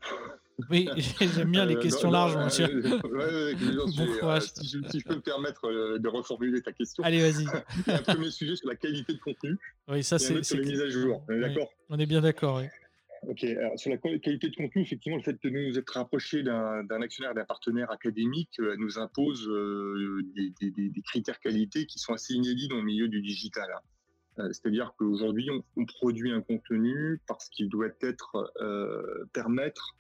[0.71, 0.89] Oui,
[1.21, 2.67] j'aime bien les euh, questions larges, monsieur.
[2.67, 2.99] Ouais,
[4.23, 7.05] euh, si, je, peux me permettre euh, de reformuler ta question.
[7.05, 7.47] Allez, vas-y.
[7.87, 9.57] un premier sujet sur la qualité de contenu.
[9.87, 10.43] Oui, ça c'est.
[10.43, 11.25] Sur les mises à jour.
[11.29, 11.69] On est d'accord?
[11.89, 12.65] On est bien d'accord, oui.
[13.29, 17.03] Ok, alors sur la qualité de contenu, effectivement, le fait de nous être rapprochés d'un
[17.03, 19.45] actionnaire, d'un partenaire académique nous impose
[20.37, 23.69] des, des, des, critères qualité qui sont assez inédits dans le milieu du digital.
[23.75, 23.81] Hein.
[24.39, 29.97] Euh, c'est-à-dire qu'aujourd'hui, on, produit un contenu parce qu'il doit être euh, permettre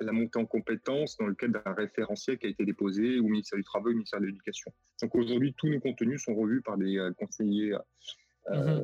[0.00, 3.56] la montée en compétences dans le cadre d'un référentiel qui a été déposé au ministère
[3.56, 4.72] du Travail, au ministère de l'Éducation.
[5.02, 7.74] Donc aujourd'hui, tous nos contenus sont revus par des euh, conseillers,
[8.48, 8.80] mmh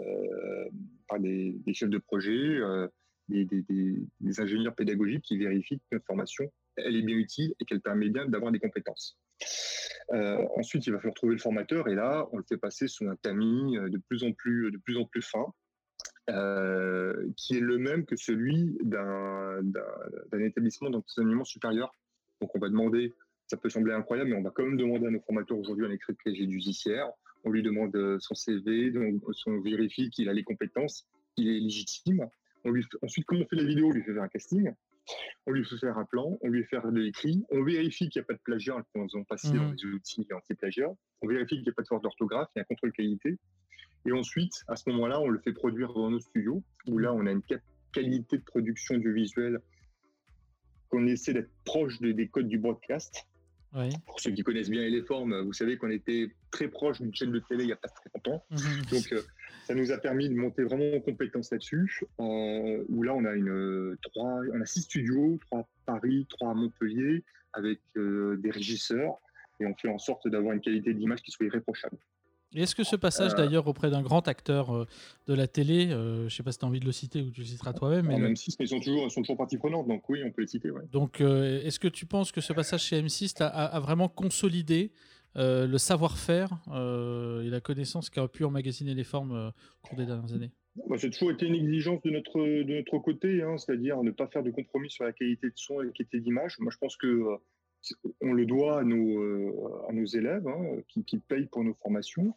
[1.06, 2.58] par des, chefs de projet,
[3.28, 7.80] des, des, ingénieurs pédagogiques qui vérifient que notre formation elle est bien utile et qu'elle
[7.80, 9.16] permet bien d'avoir des compétences.
[10.12, 13.09] Euh, ensuite, il va falloir trouver le formateur et là, on le fait passer sous
[13.09, 15.47] un tamis euh, de plus en plus, de plus en plus fin,
[16.31, 19.62] euh, qui est le même que celui d'un
[20.33, 21.92] établissement d'enseignement supérieur.
[22.40, 23.14] Donc, on va demander,
[23.47, 25.90] ça peut sembler incroyable, mais on va quand même demander à nos formateurs aujourd'hui un
[25.90, 27.11] écrit de du judiciaire.
[27.44, 32.27] On lui demande son CV, donc on vérifie qu'il a les compétences, qu'il est légitime.
[32.64, 34.73] On lui, ensuite, comme on fait la vidéo, on lui fait faire un casting
[35.47, 38.21] on lui fait faire un plan, on lui fait faire de l'écrit, on vérifie qu'il
[38.21, 39.77] n'y a pas de plagiat en faisant passer dans mhm.
[39.77, 40.90] les outils anti-plagiat,
[41.23, 43.38] on vérifie qu'il n'y a pas de faute d'orthographe, il y a un contrôle qualité.
[44.07, 47.27] Et ensuite, à ce moment-là, on le fait produire dans nos studios, où là, on
[47.27, 47.43] a une
[47.93, 49.61] qualité de production du visuel
[50.90, 53.27] qu'on essaie d'être proche des codes du broadcast.
[54.06, 57.32] Pour ceux qui connaissent bien les formes, vous savez qu'on était très proche d'une chaîne
[57.32, 58.44] de télé il n'y a pas très longtemps.
[58.54, 58.84] Mhm.
[58.90, 59.22] Donc, euh,
[59.66, 62.02] ça nous a permis de monter vraiment en compétence là-dessus.
[62.20, 66.50] Euh, où là, on a une trois, on a six studios, trois à Paris, trois
[66.50, 69.18] à Montpellier, avec euh, des régisseurs,
[69.60, 71.96] et on fait en sorte d'avoir une qualité d'image qui soit irréprochable.
[72.55, 74.87] Et est-ce que ce passage euh, d'ailleurs auprès d'un grand acteur
[75.27, 77.31] de la télé, je ne sais pas si tu as envie de le citer ou
[77.31, 78.07] tu le citeras toi-même.
[78.07, 80.47] Mais M6, mais ils sont toujours, sont toujours partie prenante, donc oui, on peut le
[80.47, 80.71] citer.
[80.93, 84.93] Donc est-ce que tu penses que ce passage chez M6 a, a, vraiment consolidé
[85.37, 89.99] euh, le savoir-faire euh, et la connaissance qu'a pu emmagasiner les formes euh, au cours
[89.99, 90.53] des dernières années?
[90.88, 94.29] Bah, C'est toujours été une exigence de notre, de notre côté, hein, c'est-à-dire ne pas
[94.29, 96.57] faire de compromis sur la qualité de son et la qualité d'image.
[96.61, 97.25] Moi, je pense que
[98.23, 102.35] on le doit à nos, à nos élèves hein, qui, qui, payent pour nos formations.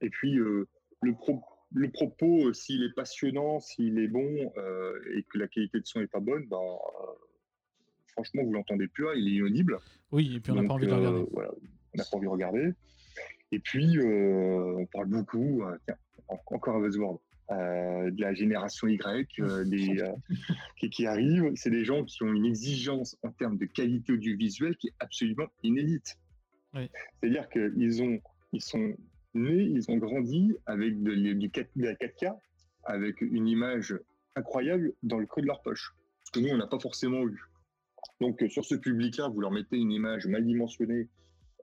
[0.00, 0.68] Et puis, le,
[1.02, 4.52] le propos, s'il est passionnant, s'il est bon
[5.14, 6.58] et que la qualité de son n'est pas bonne, bah,
[8.16, 9.78] franchement, vous l'entendez plus, hein, il est inaudible.
[10.10, 11.26] Oui, et puis on n'a pas envie de regarder.
[11.32, 11.50] Voilà,
[11.94, 12.72] on n'a pas envie de regarder.
[13.52, 15.76] Et puis, euh, on parle beaucoup, euh,
[16.28, 18.98] encore un buzzword, euh, de la génération Y
[19.66, 20.02] des,
[20.78, 21.52] qui, qui, arrive.
[21.54, 25.46] C'est des gens qui ont une exigence en termes de qualité audiovisuelle qui est absolument
[25.62, 26.16] inédite.
[26.74, 28.20] C'est-à-dire qu'ils ont,
[28.52, 28.94] ils sont
[29.36, 32.36] nés, ils ont grandi avec de, du 4, de la 4K,
[32.84, 33.98] avec une image
[34.34, 35.94] incroyable dans le creux de leur poche.
[36.24, 37.40] Ce que nous, on n'a pas forcément eu.
[38.20, 41.08] Donc, sur ce public-là, vous leur mettez une image mal dimensionnée,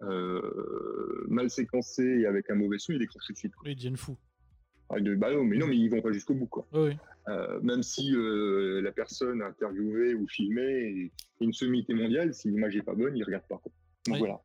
[0.01, 3.53] euh, mal séquencé et avec un mauvais son, ils décrochent tout de suite.
[3.63, 4.17] Oui, ils deviennent fous.
[4.89, 6.67] Ah, de, bah non, mais non, mais ils vont pas jusqu'au bout, quoi.
[7.29, 12.75] Euh, même si euh, la personne interviewée ou filmée est une sommité mondiale, si l'image
[12.75, 13.61] est pas bonne, ils regardent pas.
[14.07, 14.41] Donc voilà.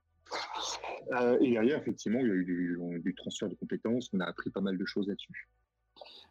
[1.40, 4.11] Et derrière, effectivement, il y a eu du, du, transfert de compétences.
[4.12, 5.49] On a appris pas mal de choses là-dessus.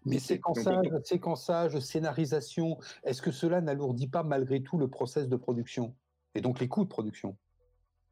[0.06, 5.96] Mais séquençage, séquençage, scénarisation, est-ce que cela n'alourdit pas malgré tout le process de production
[6.36, 7.38] et donc les coûts de production?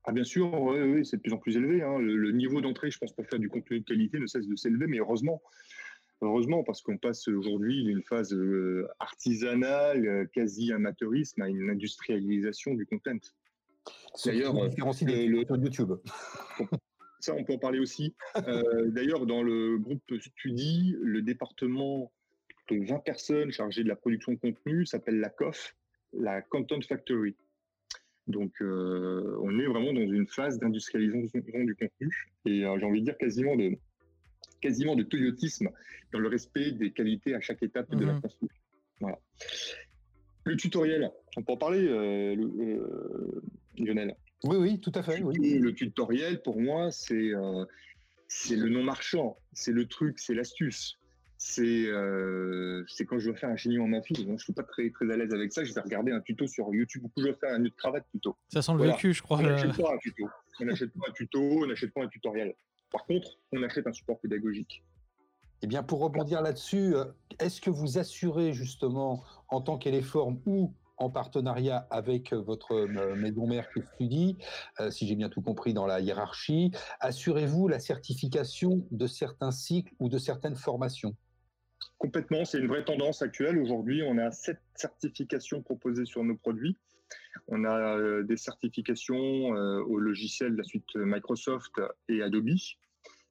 [0.03, 1.81] Ah bien sûr, oui, c'est de plus en plus élevé.
[1.81, 1.97] Hein.
[1.97, 4.85] Le, niveau d'entrée, je pense, pour faire du contenu de qualité ne cesse de s'élever,
[4.85, 5.41] mais heureusement,
[6.21, 12.75] heureusement, parce qu'on passe aujourd'hui d'une phase euh, artisanale, euh, quasi amateurisme, à une industrialisation
[12.75, 13.17] du content.
[14.25, 15.93] D'ailleurs, le, le, YouTube.
[17.19, 18.15] Ça, on peut en parler aussi.
[18.37, 22.11] Euh, d'ailleurs, dans le groupe Studi, le département
[22.69, 25.75] de 20 personnes chargées de la production de contenu s'appelle la COF,
[26.13, 27.35] la Content Factory.
[28.27, 33.01] Donc, euh, on est vraiment dans une phase d'industrialisation du contenu et euh, j'ai envie
[33.01, 33.77] de dire quasiment de
[34.61, 35.69] quasiment de toyotisme
[36.11, 38.21] dans le respect des qualités à chaque étape de la mhm.
[38.21, 38.61] construction.
[38.99, 39.19] Voilà.
[40.45, 41.87] Le tutoriel, on peut en parler,
[43.77, 44.15] Lionel.
[44.43, 45.19] Oui, oui, tout à fait.
[45.19, 47.65] Le tutoriel, pour moi, c'est euh,
[48.27, 50.99] c'est le non marchand, c'est le truc, c'est l'astuce.
[51.37, 54.25] C'est euh, c'est quand je veux faire un chignon en ma fille.
[54.25, 55.63] Donc je suis pas très très à l'aise avec ça.
[55.63, 58.05] Je vais regarder un tuto sur YouTube ou je vais faire un nœud de cravate
[58.09, 58.37] plutôt.
[58.49, 59.39] Ça sent le vécu, je crois.
[59.39, 60.29] On n'achète pas un tuto.
[60.59, 61.39] On n'achète pas un tuto.
[61.41, 62.55] On n'achète pas un tutoriel.
[62.91, 64.83] Par contre, on achète un support pédagogique.
[65.61, 67.05] Eh bien, pour rebondir là-dessus, euh,
[67.39, 73.15] est-ce que vous assurez justement, en tant qu'éléforme ou en partenariat avec euh, votre euh,
[73.15, 74.37] maison mère que Studi,
[74.79, 79.93] euh, si j'ai bien tout compris dans la hiérarchie, assurez-vous la certification de certains cycles
[79.99, 81.15] ou de certaines formations?
[81.97, 83.57] Complètement, c'est une vraie tendance actuelle.
[83.57, 86.77] Aujourd'hui, on a sept certifications proposées sur nos produits.
[87.47, 91.73] On a des certifications au logiciel de la suite Microsoft
[92.09, 92.55] et Adobe.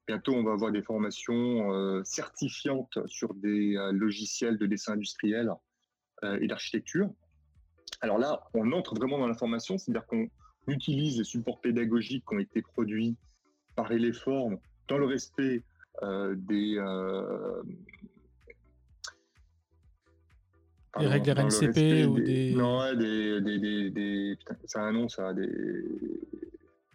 [0.06, 5.50] Bientôt, on va avoir des formations certifiantes sur des logiciels de dessin industriel
[6.22, 7.08] et d'architecture.
[8.02, 10.28] Alors là, on entre vraiment dans la formation, c'est-à-dire qu'on
[10.66, 13.16] utilise les supports pédagogiques qui ont été produits
[13.76, 15.62] par Eléforme dans le respect
[16.02, 17.62] euh, des, euh,
[20.94, 22.54] règles RNCP ou des...
[22.54, 25.48] Non, des, des, des, c'est un nom ça, des...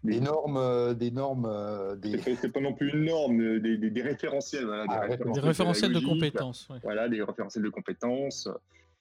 [0.04, 2.18] Des normes, euh, des normes, des...
[2.36, 6.70] C'est pas non plus une norme, des, des, référentiels, voilà, des, ah, référentiels, de compétences.
[6.84, 8.48] Voilà, des référentiels de compétences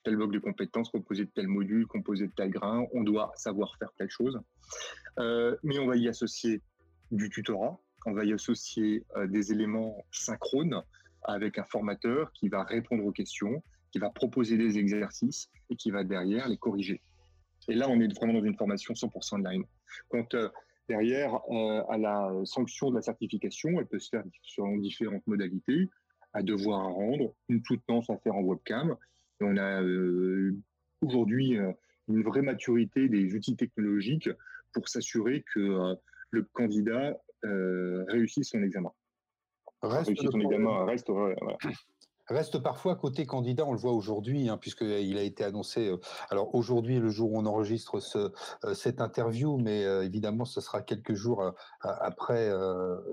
[0.03, 3.75] tel bloc de compétences composé de tel module, composé de tel grain, on doit savoir
[3.77, 4.39] faire telle chose.
[5.19, 6.61] Euh, mais on va y associer
[7.11, 10.81] du tutorat, on va y associer euh, des éléments synchrones
[11.23, 15.91] avec un formateur qui va répondre aux questions, qui va proposer des exercices et qui
[15.91, 17.01] va derrière les corriger.
[17.67, 19.63] Et là, on est vraiment dans une formation 100% online.
[20.09, 20.49] Quand euh,
[20.89, 21.39] derrière,
[21.87, 25.87] à la sanction de la certification, elle peut se faire sur différentes modalités,
[26.33, 28.97] à devoir à rendre, une soutenance à faire en webcam,
[29.41, 30.55] on a euh,
[31.01, 31.71] aujourd'hui euh,
[32.07, 34.29] une vraie maturité des outils technologiques
[34.73, 35.95] pour s'assurer que euh,
[36.31, 38.91] le candidat réussisse son examen.
[39.81, 41.09] Reste son examen, reste,
[42.33, 45.89] reste parfois côté candidat, on le voit aujourd'hui, hein, puisqu'il a été annoncé.
[45.89, 45.97] Euh,
[46.29, 48.31] alors aujourd'hui, le jour où on enregistre ce,
[48.65, 52.49] euh, cette interview, mais euh, évidemment, ce sera quelques jours après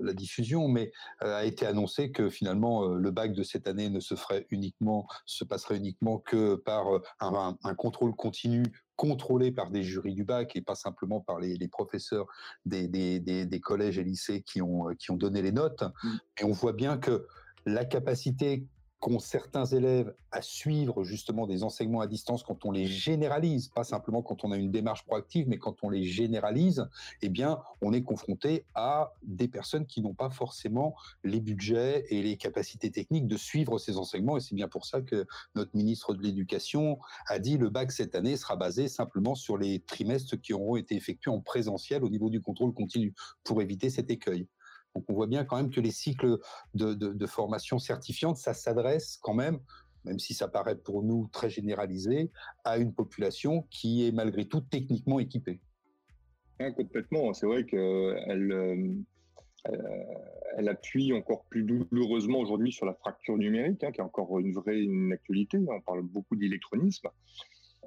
[0.01, 4.15] la diffusion, mais a été annoncé que finalement, le bac de cette année ne se
[4.15, 6.87] ferait uniquement, se passerait uniquement que par
[7.19, 8.63] un, un contrôle continu
[8.95, 12.25] contrôlé par des jurys du bac et pas simplement par les, les professeurs
[12.65, 15.83] des, des, des, des, collèges et lycées qui ont, qui ont donné les notes.
[15.83, 16.09] Mmh.
[16.41, 17.27] Et on voit bien que
[17.65, 18.65] la capacité
[18.99, 23.83] qu'ont certains élèves à suivre justement des enseignements à distance quand on les généralise, pas
[23.83, 26.87] simplement quand on a une démarche proactive, mais quand on les généralise,
[27.21, 32.23] eh bien, on est confronté à des personnes qui n'ont pas forcément les budgets et
[32.23, 34.37] les capacités techniques de suivre ces enseignements.
[34.37, 38.15] Et c'est bien pour ça que notre ministre de l'Éducation a dit le bac cette
[38.15, 42.29] année sera basé simplement sur les trimestres qui auront été effectués en présentiel au niveau
[42.29, 44.47] du contrôle continu pour éviter cet écueil.
[44.97, 46.39] Donc on voit bien quand même que les cycles
[46.73, 49.59] de, formation certifiante, ça s'adresse quand même,
[50.05, 52.31] même si ça paraît pour nous très généralisé,
[52.63, 55.59] à une population qui est malgré tout techniquement équipée.
[56.75, 57.31] complètement.
[57.35, 58.91] C'est vrai qu'elle euh,
[59.69, 60.03] euh,
[60.57, 64.53] elle appuie encore plus douloureusement aujourd'hui sur la fracture numérique, hein, qui est encore une
[64.53, 65.59] vraie une actualité.
[65.59, 67.09] On parle beaucoup d'électronisme.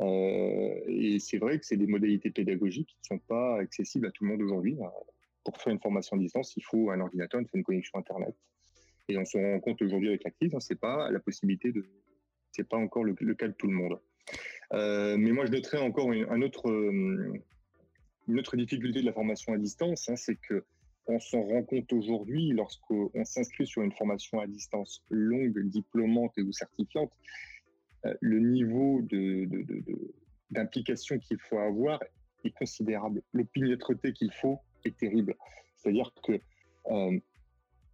[0.01, 4.13] Euh, et c'est vrai que c'est des modalités pédagogiques qui ne sont pas accessibles à
[4.13, 4.79] tout le monde aujourd'hui
[5.51, 8.35] pour faire une formation à distance, il faut un ordinateur, une connexion Internet.
[9.09, 11.85] Et on se rend compte aujourd'hui avec la crise, hein, c'est pas la possibilité de,
[12.53, 13.99] c'est pas encore le, cas de tout le monde.
[14.73, 17.33] Euh, mais moi, je noterais encore une, un autre, euh,
[18.29, 20.65] une autre difficulté de la formation à distance, hein, c'est que
[21.07, 26.53] on s'en rend compte aujourd'hui lorsqu'on s'inscrit sur une formation à distance longue, diplômante ou
[26.53, 27.11] certifiante,
[28.07, 29.49] euh, le niveau de,
[30.51, 32.01] d'implication qu'il faut avoir
[32.45, 33.23] est considérable.
[33.33, 35.37] L'opiniâtreté qu'il faut est terrible.
[35.77, 36.41] C'est-à-dire que
[36.91, 37.19] euh,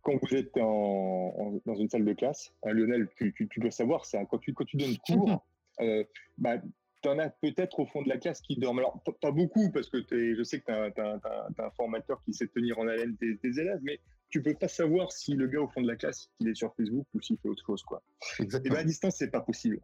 [0.02, 4.24] quand vous êtes en, dans une salle de classe, hein, Lionel, tu, dois savoir, c'est
[4.30, 5.44] quand tu, quand tu donnes cours,
[5.80, 6.04] euh,
[6.38, 6.58] bah,
[7.02, 8.78] tu en as peut-être au fond de la classe qui dorment.
[8.78, 11.20] Alors, pas beaucoup, parce que je sais que tu as,
[11.58, 15.34] un formateur qui sait tenir en haleine tes, élèves, mais tu peux pas savoir si
[15.34, 17.64] le gars au fond de la classe, il est sur Facebook ou s'il fait autre
[17.64, 17.82] chose.
[17.82, 18.02] Quoi.
[18.40, 19.80] Et ben, à distance, c'est pas possible.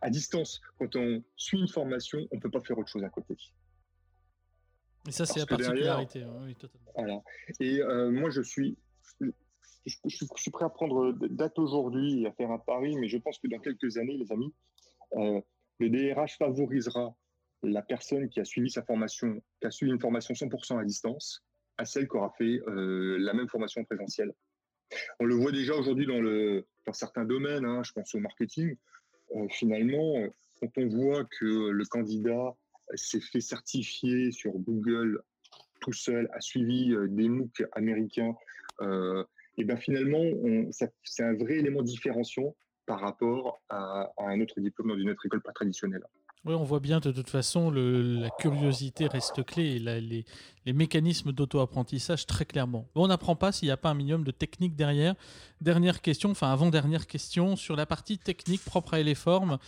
[0.00, 3.36] À distance, quand on suit une formation, on peut pas faire autre chose à côté.
[5.06, 6.22] Et ça, c'est la particularité.
[6.22, 6.92] Hein, oui, totalement.
[6.94, 7.22] Voilà.
[7.60, 8.76] Et euh, moi, je suis,
[9.20, 13.38] je, suis prêt à prendre date aujourd'hui et à faire un pari, mais je pense
[13.38, 14.52] que dans quelques années, les amis,
[15.16, 15.40] euh,
[15.78, 17.14] le DRH favorisera
[17.62, 21.44] la personne qui a suivi sa formation, qui a suivi une formation 100% à distance,
[21.76, 24.32] à celle qui aura fait euh, la même formation présentielle.
[25.20, 28.76] On le voit déjà aujourd'hui dans, le, dans certains domaines, hein, je pense au marketing.
[29.50, 30.14] finalement,
[30.60, 32.54] quand on voit que le candidat
[32.94, 35.22] s'est fait certifier sur Google
[35.80, 38.34] tout seul, a suivi euh, des MOOC américains,
[38.80, 39.24] euh,
[39.56, 40.24] et ben finalement,
[40.72, 45.24] c'est un vrai élément différenciant par rapport à, à un autre diplôme dans une autre
[45.26, 46.02] école pas traditionnelle.
[46.46, 50.24] Oui, on voit bien de toute façon, la curiosité reste clé et les,
[50.74, 52.86] mécanismes d'auto-apprentissage très clairement.
[52.94, 55.14] On n'apprend pas s'il n'y a pas un minimum de technique derrière.
[55.62, 59.58] Dernière question, enfin avant-dernière question, sur la partie technique propre à Eleform.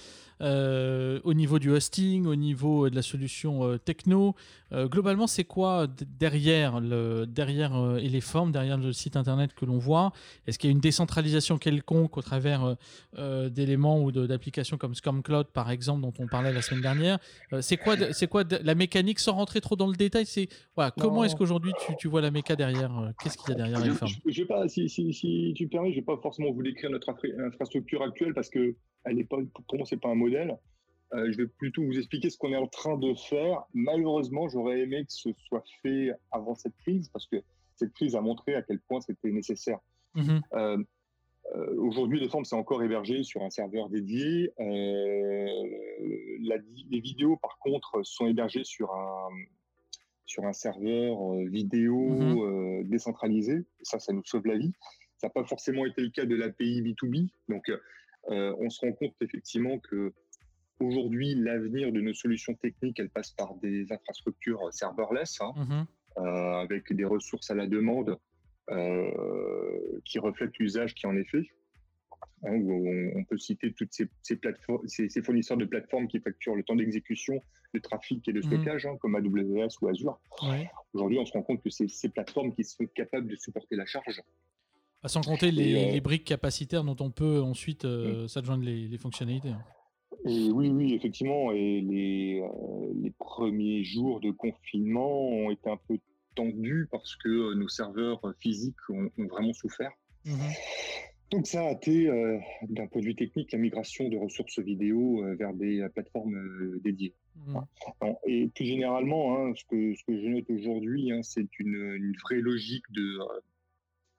[0.42, 4.34] Euh, au niveau du hosting, au niveau de la solution euh, techno.
[4.72, 5.86] Euh, globalement, c'est quoi
[6.18, 10.12] derrière, le, derrière les formes, derrière le site internet que l'on voit?
[10.46, 12.76] Est-ce qu'il y a une décentralisation quelconque au travers
[13.16, 17.18] d'éléments ou d'applications comme ScamCloud, par exemple, dont on parlait la semaine dernière
[17.60, 21.24] C'est quoi, c'est quoi la mécanique sans rentrer trop dans le détail C'est voilà, Comment
[21.24, 23.80] est-ce qu'aujourd'hui tu, tu, vois la méca derrière Qu'est-ce qu'il y a derrière
[24.26, 27.14] je, pas, si, si, si, tu permets, je ne vais pas forcément vous décrire notre
[27.38, 28.76] infrastructure actuelle parce que
[29.06, 30.56] elle est pas, pour moi, c'est pas un modèle.
[31.14, 33.62] Euh, je vais plutôt vous expliquer ce qu'on est en train de faire.
[33.74, 37.36] Malheureusement, j'aurais aimé que ce soit fait avant cette crise, parce que
[37.76, 39.78] cette crise a montré à quel point c'était nécessaire.
[40.14, 40.40] Mhm.
[40.54, 40.84] Euh, euh,
[41.78, 44.50] aujourd'hui, les formes, c'est encore hébergé sur un serveur dédié.
[44.58, 45.40] les
[47.00, 49.28] vidéos, par contre, sont hébergées sur un,
[50.24, 52.88] sur un serveur vidéo mhm.
[52.88, 53.64] décentralisé.
[53.82, 54.72] Ça, ça nous sauve la vie.
[55.18, 57.30] Ça n'a pas forcément été le cas de l'API B2B.
[57.48, 57.70] Donc,
[58.30, 60.12] euh, on se rend compte effectivement que
[60.80, 65.86] aujourd'hui, l'avenir de nos solutions techniques, elle passe par des infrastructures serverless, hein,
[66.18, 68.16] euh, avec des ressources à la demande euh,
[70.04, 71.46] qui reflètent l'usage qui en est fait.
[72.44, 72.60] Hein,
[73.14, 77.40] on, peut citer toutes ces, fournisseurs de plateformes qui facturent le temps d'exécution,
[77.74, 80.18] de trafic et de mmh stockage, hein, comme AWS ou Azure.
[80.92, 83.86] Aujourd'hui, on se rend compte que c'est ces plateformes qui sont capables de supporter la
[83.86, 84.20] charge
[85.08, 88.28] sans compter les, euh, briques capacitaires dont on peut ensuite euh, mm.
[88.28, 89.50] s'adjoindre les, fonctionnalités.
[89.50, 89.62] Hein.
[90.24, 91.52] Et oui, oui, effectivement.
[91.52, 95.98] Et les, euh, les, premiers jours de confinement ont été un peu
[96.36, 99.90] tendus parce que nos serveurs physiques ont, vraiment souffert.
[100.24, 100.56] Mm-hmm.
[101.32, 102.06] Donc ça a été,
[102.68, 107.14] d'un point de vue technique, la migration de ressources vidéo vers des plateformes dédiées.
[107.34, 107.58] Mm.
[108.26, 112.12] Et plus généralement, hein, ce, que, ce que je note aujourd'hui, hein, c'est une, une,
[112.22, 113.18] vraie logique de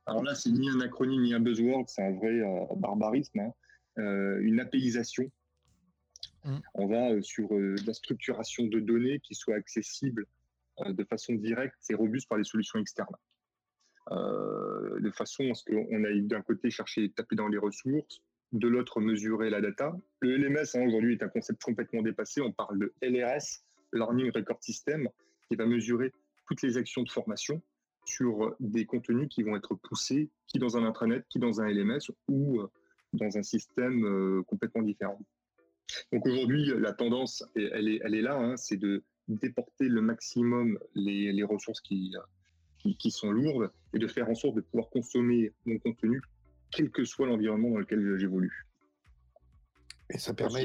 [0.07, 3.51] alors là, c'est ni un acronyme ni un buzzword, c'est un vrai euh, barbarisme, hein.
[3.99, 5.29] euh, une apéisation.
[6.45, 6.57] Mm.
[6.75, 10.25] On va euh, sur la structuration de données qui soit accessible
[10.85, 13.15] de façon directe et robuste par les solutions externes.
[14.11, 19.01] de façon à ce qu'on aille d'un côté chercher, taper dans les ressources, de l'autre
[19.01, 19.93] mesurer la data.
[20.21, 22.41] Le LMS hein, aujourd'hui est un concept complètement dépassé.
[22.41, 23.63] On parle de LRS,
[23.93, 25.09] Learning Record System,
[25.49, 26.13] qui va mesurer
[26.47, 27.61] toutes les actions de formation
[28.05, 31.99] sur des contenus qui vont être poussés, qui dans un intranet, qui dans un LMS
[32.29, 32.71] ou euh,
[33.13, 35.19] dans un système euh, complètement différent.
[36.13, 40.79] Donc aujourd'hui, la tendance, elle est, elle est là, hein, c'est de déporter le maximum
[40.95, 42.13] les, les ressources qui,
[42.79, 46.21] qui, qui, sont lourdes et de faire en sorte de pouvoir consommer mon contenu,
[46.71, 48.67] quel que soit l'environnement dans lequel j'évolue.
[50.09, 50.63] Et ça permet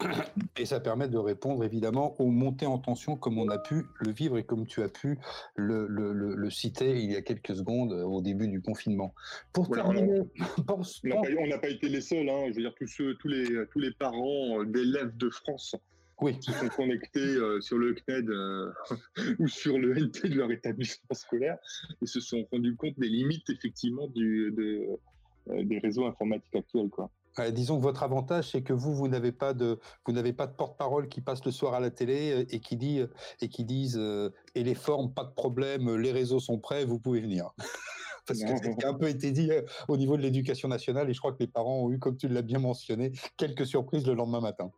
[0.58, 4.10] et ça permet de répondre évidemment aux montées en tension comme on a pu le
[4.10, 5.18] vivre et comme tu as pu
[5.54, 9.14] le, le, le, citer il y a quelques secondes euh, au début du confinement.
[9.52, 10.22] Pour terminer,
[10.68, 12.28] on n'a pas, été les seuls.
[12.28, 15.76] Hein, je veux dire tous ceux, tous les tous les parents euh, d'élèves de France
[16.20, 16.38] oui.
[16.38, 18.30] qui sont connectés euh, sur le CNED
[19.38, 21.58] ou sur le NT de leur établissement scolaire
[22.02, 27.10] et se sont rendus compte des limites effectivement du, de, des réseaux informatiques actuels quoi
[27.52, 30.52] disons que votre avantage, c'est que vous, vous n'avez pas de, vous n'avez pas de
[30.52, 33.00] porte-parole qui passe le soir à la télé euh, et qui dit,
[33.40, 36.98] et qui disent, euh, et les formes, pas de problème, les réseaux sont prêts, vous
[36.98, 37.50] pouvez venir.
[38.26, 41.18] Parce que c'est un peu été dit euh, au niveau de l'éducation nationale, et je
[41.18, 44.40] crois que les parents ont eu, comme tu l'as bien mentionné, quelques surprises le lendemain
[44.40, 44.70] matin.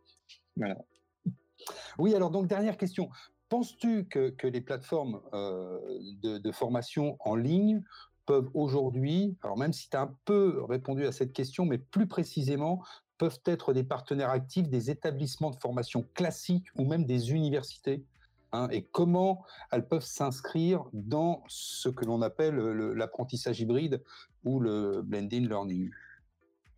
[1.97, 3.09] Oui, alors donc dernière question.
[3.49, 7.81] Penses-tu que, que, les plateformes de, de, formation en ligne
[8.25, 12.07] peuvent aujourd'hui, alors même si tu as un peu répondu à cette question, mais plus
[12.07, 12.83] précisément,
[13.17, 18.03] peuvent être des partenaires actifs des établissements de formation classiques ou même des universités
[18.51, 24.03] hein, et comment elles peuvent s'inscrire dans ce que l'on appelle l'apprentissage hybride
[24.43, 25.89] ou le blended learning?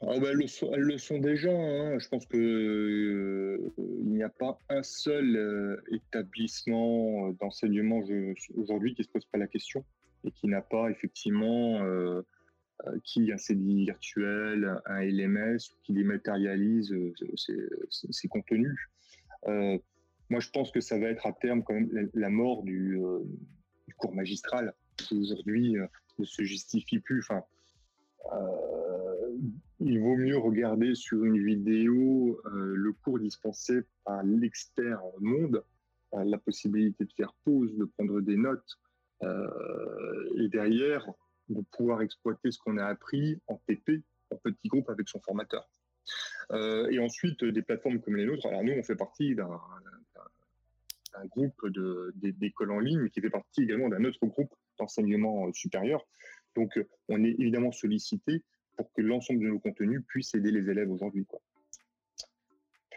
[0.02, 1.52] Ah ben, elles, le sont, déjà.
[1.52, 2.00] Hein.
[2.00, 3.58] Je pense qu'il euh,
[4.06, 8.02] n'y a pas un seul euh, établissement d'enseignement
[8.56, 9.84] aujourd'hui qui se pose pas la question
[10.24, 12.22] et qui n'a pas effectivement euh,
[13.04, 16.95] qui un CDI virtuel, un LMS, qui dématérialise
[17.36, 18.78] ses, contenus.
[19.45, 22.97] moi, je pense que ça va être à terme quand même la, mort du,
[23.97, 25.76] cours magistral qui aujourd'hui
[26.20, 27.22] ne se justifie plus.
[29.80, 35.63] Il vaut mieux regarder sur une vidéo euh, le cours dispensé par l'expert monde,
[36.13, 38.77] euh, la possibilité de faire pause, de prendre des notes,
[39.23, 41.09] euh, et derrière,
[41.47, 45.67] de pouvoir exploiter ce qu'on a appris en TP, en petit groupe avec son formateur.
[46.51, 48.45] et ensuite, des plateformes comme les nôtres.
[48.47, 49.59] Alors nous, on fait partie d'un
[51.25, 51.67] groupe
[52.15, 56.05] d'écoles en ligne, qui fait partie également d'un autre groupe d'enseignement supérieur.
[56.55, 58.43] Donc, on est évidemment sollicité
[58.80, 61.25] pour que l'ensemble de nos contenus puisse aider les élèves aujourd'hui.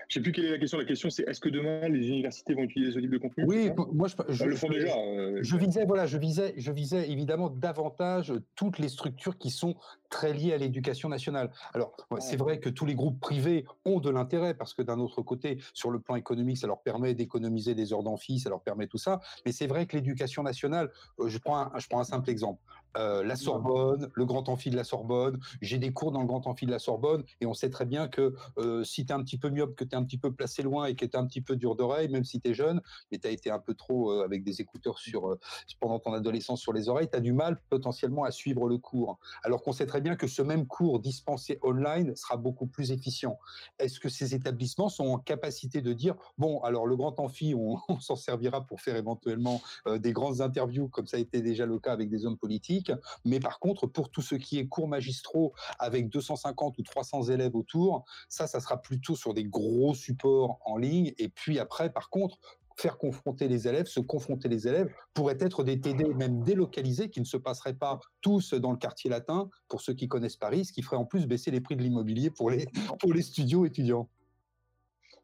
[0.08, 0.78] Je ne sais plus quelle est la question.
[0.78, 3.44] La question, c'est est-ce que demain les universités vont utiliser ce type de contenu?
[3.46, 4.94] Oui, moi je, le font déjà.
[4.94, 9.74] Euh, je visais, voilà, je visais, je visais évidemment davantage toutes les structures qui sont
[10.08, 11.50] très liées à l'éducation nationale.
[11.74, 15.22] Alors, c'est vrai que tous les groupes privés ont de l'intérêt parce que d'un autre
[15.22, 18.86] côté, sur le plan économique, ça leur permet d'économiser des heures d'amphi, ça leur permet
[18.86, 19.20] tout ça.
[19.46, 22.60] Mais c'est vrai que l'éducation nationale, euh, je prends je prends un simple exemple.
[22.96, 25.40] Euh, la Sorbonne, le grand amphi de la Sorbonne.
[25.60, 28.08] J'ai des cours dans le grand amphi de la Sorbonne et on sait très bien
[28.08, 30.32] que euh, si tu es un petit peu myope, que tu es un petit peu
[30.32, 32.54] placé loin et que tu es un petit peu dur d'oreille, même si tu es
[32.54, 32.80] jeune,
[33.10, 35.38] mais tu as été un peu trop euh, avec des écouteurs sur,
[35.80, 39.18] pendant ton adolescence sur les oreilles, tu as du mal potentiellement à suivre le cours.
[39.42, 43.38] Alors qu'on sait très bien que ce même cours dispensé online sera beaucoup plus efficient.
[43.78, 47.78] Est-ce que ces établissements sont en capacité de dire, bon, alors le grand amphi, on,
[47.88, 49.60] on s'en servira pour faire éventuellement
[49.98, 52.81] des grandes interviews, comme ça a été déjà le cas avec des hommes politiques
[53.24, 57.54] mais par contre, pour tout ce qui est cours magistraux avec 250 ou 300 élèves
[57.54, 61.12] autour, ça, ça sera plutôt sur des gros supports en ligne.
[61.18, 62.38] Et puis après, par contre,
[62.76, 67.20] faire confronter les élèves, se confronter les élèves, pourrait être des TD même délocalisés qui
[67.20, 70.72] ne se passeraient pas tous dans le quartier latin, pour ceux qui connaissent Paris, ce
[70.72, 72.66] qui ferait en plus baisser les prix de l'immobilier pour les,
[72.98, 74.08] pour les studios étudiants.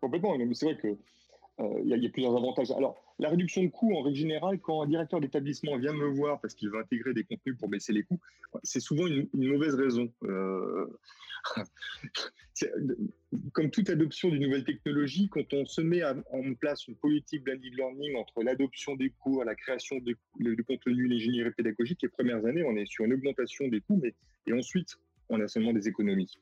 [0.00, 0.98] Complètement, mais c'est vrai que
[1.58, 2.70] il y, a plusieurs avantages.
[2.70, 6.40] Alors, la réduction de coûts, en règle générale, quand un directeur d'établissement vient me voir
[6.40, 8.20] parce qu'il veut intégrer des contenus pour baisser les coûts,
[8.62, 10.12] c'est souvent une, mauvaise raison.
[10.22, 10.86] Euh,
[13.52, 17.74] comme toute adoption d'une nouvelle technologie, quand on se met en place une politique blended
[17.74, 22.62] learning entre l'adoption des cours, la création de, de contenu, l'ingénierie pédagogique, les premières années,
[22.64, 24.14] on est sur une augmentation des coûts, mais
[24.46, 24.96] et ensuite,
[25.28, 26.32] on a seulement des économies.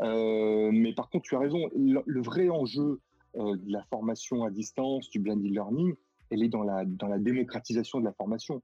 [0.00, 3.00] Euh, mais par contre, tu as raison, le vrai enjeu
[3.36, 5.94] euh, de la formation à distance, du blended learning,
[6.30, 6.84] elle est dans la,
[7.18, 8.62] démocratisation de la formation.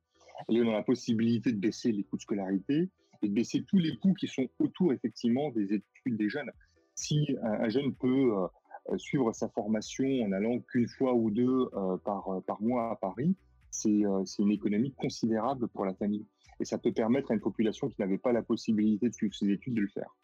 [0.48, 2.90] Elle est dans la possibilité de baisser les coûts de scolarité
[3.22, 6.50] et de baisser tous les coûts qui sont autour effectivement des études des jeunes.
[6.94, 11.96] Si un, jeune peut euh, suivre sa formation en allant qu'une fois ou deux euh,
[11.98, 13.34] par mois à Paris,
[13.70, 14.02] c'est
[14.38, 16.26] une économie considérable pour la famille.
[16.60, 19.50] Et ça peut permettre à une population qui n'avait pas la possibilité de suivre ses
[19.50, 20.14] études de le faire.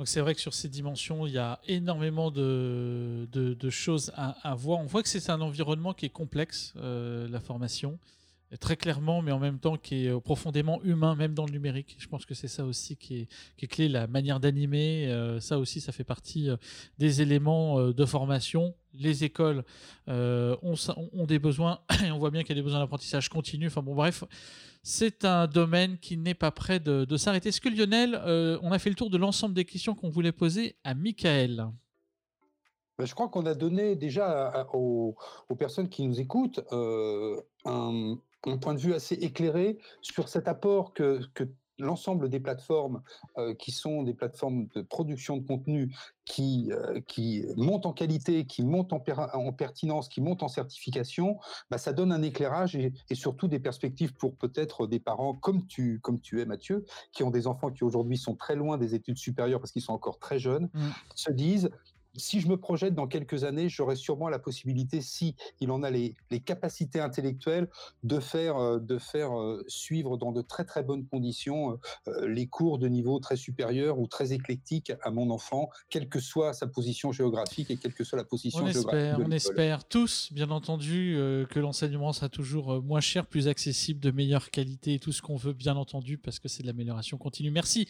[0.00, 3.28] Donc c'est vrai que sur ces dimensions, il y a énormément de,
[3.68, 4.78] choses à, voir.
[4.78, 7.98] On voit que c'est un environnement qui est complexe, euh, la formation,
[8.60, 11.96] très clairement, mais en même temps qui est euh, profondément humain, même dans le numérique.
[11.98, 13.28] Je pense que c'est ça aussi qui
[13.60, 15.06] est, clé, la manière d'animer.
[15.08, 16.48] Euh, ça aussi, ça fait partie
[16.98, 18.74] des éléments de formation.
[18.94, 19.64] Les écoles
[20.06, 20.76] ont,
[21.12, 23.66] ont, des besoins, et on voit bien qu'il y a des besoins d'apprentissage continu.
[23.66, 24.24] Enfin bon, bref
[24.82, 27.50] c'est un domaine qui n'est pas prêt de, s'arrêter.
[27.50, 30.32] Est-ce que Lionel, euh, on a fait le tour de l'ensemble des questions qu'on voulait
[30.32, 31.68] poser à Michael?
[32.98, 35.16] Ben, je crois qu'on a donné déjà aux,
[35.58, 38.16] personnes qui nous écoutent euh, un,
[38.60, 41.44] point de vue assez éclairé sur cet apport que, que
[41.80, 43.02] l'ensemble des plateformes
[43.38, 48.46] euh, qui sont des plateformes de production de contenu qui, euh, qui montent en qualité,
[48.46, 49.02] qui montent en,
[49.34, 51.38] en, pertinence, qui montent en certification,
[51.70, 55.98] bah, ça donne un éclairage et, surtout des perspectives pour peut-être des parents comme tu,
[56.00, 59.18] comme tu es Mathieu, qui ont des enfants qui aujourd'hui sont très loin des études
[59.18, 60.88] supérieures parce qu'ils sont encore très jeunes, mmh.
[61.14, 61.70] se disent
[62.16, 65.90] si je me projette dans quelques années, j'aurai sûrement la possibilité, si il en a
[65.90, 67.68] les, capacités intellectuelles,
[68.02, 72.46] de faire, euh, de faire euh, suivre dans de très très bonnes conditions euh, les
[72.46, 76.66] cours de niveau très supérieur ou très éclectique à mon enfant, quelle que soit sa
[76.66, 79.10] position géographique et quelle que soit la position on géographique.
[79.10, 81.16] Espère, on espère tous, bien entendu,
[81.50, 85.36] que l'enseignement sera toujours moins cher, plus accessible, de meilleure qualité et tout ce qu'on
[85.36, 87.50] veut, bien entendu, parce que c'est de l'amélioration continue.
[87.50, 87.86] Merci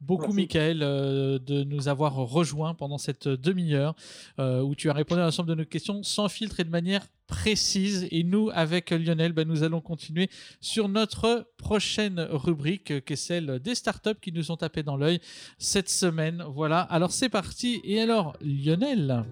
[0.00, 3.94] beaucoup, Michael, de nous avoir rejoints pendant cette demi heure
[4.38, 7.06] euh, où tu as répondu à l'ensemble de nos questions sans filtre et de manière
[7.26, 8.06] précise.
[8.10, 10.28] Et nous, avec Lionel, ben, nous allons continuer
[10.60, 14.96] sur notre prochaine rubrique, euh, qui est celle des startups qui nous ont tapé dans
[14.96, 15.20] l'œil
[15.58, 16.44] cette semaine.
[16.48, 17.80] Voilà, alors c'est parti.
[17.84, 19.24] Et alors, Lionel,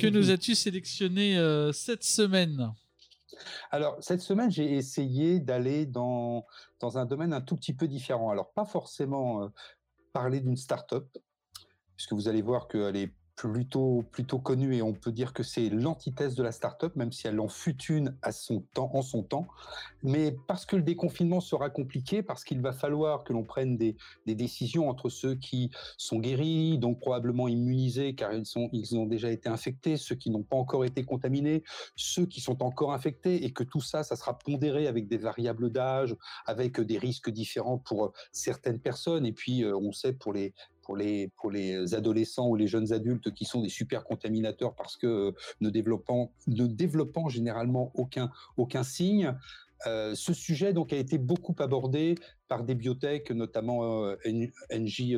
[0.00, 2.72] que nous as-tu sélectionné euh, cette semaine?
[3.70, 6.46] Alors, cette semaine, j'ai essayé d'aller dans,
[6.80, 8.30] dans un domaine un tout petit peu différent.
[8.30, 9.50] Alors, pas forcément
[10.12, 11.06] parler d'une startup,
[11.96, 15.70] puisque vous allez voir qu'elle est plutôt plutôt connue et on peut dire que c'est
[15.70, 19.22] l'antithèse de la start-up, même si elle en fut une à son temps, en son
[19.22, 19.46] temps.
[20.02, 23.96] Mais parce que le déconfinement sera compliqué, parce qu'il va falloir que l'on prenne des,
[24.26, 29.06] des, décisions entre ceux qui sont guéris, donc probablement immunisés car ils, sont, ils ont
[29.06, 31.62] déjà été infectés, ceux qui n'ont pas encore été contaminés,
[31.94, 35.70] ceux qui sont encore infectés, et que tout ça, ça sera pondéré avec des variables
[35.70, 36.16] d'âge,
[36.46, 39.26] avec des risques différents pour certaines personnes.
[39.26, 40.54] Et puis, euh, on sait pour les,
[41.36, 45.32] pour les, adolescents ou les jeunes adultes qui sont des super contaminateurs parce que euh,
[45.60, 49.34] ne développant, généralement aucun, signe.
[49.86, 52.16] Euh, ce sujet donc a été beaucoup abordé
[52.48, 54.16] par des biotech, notamment euh,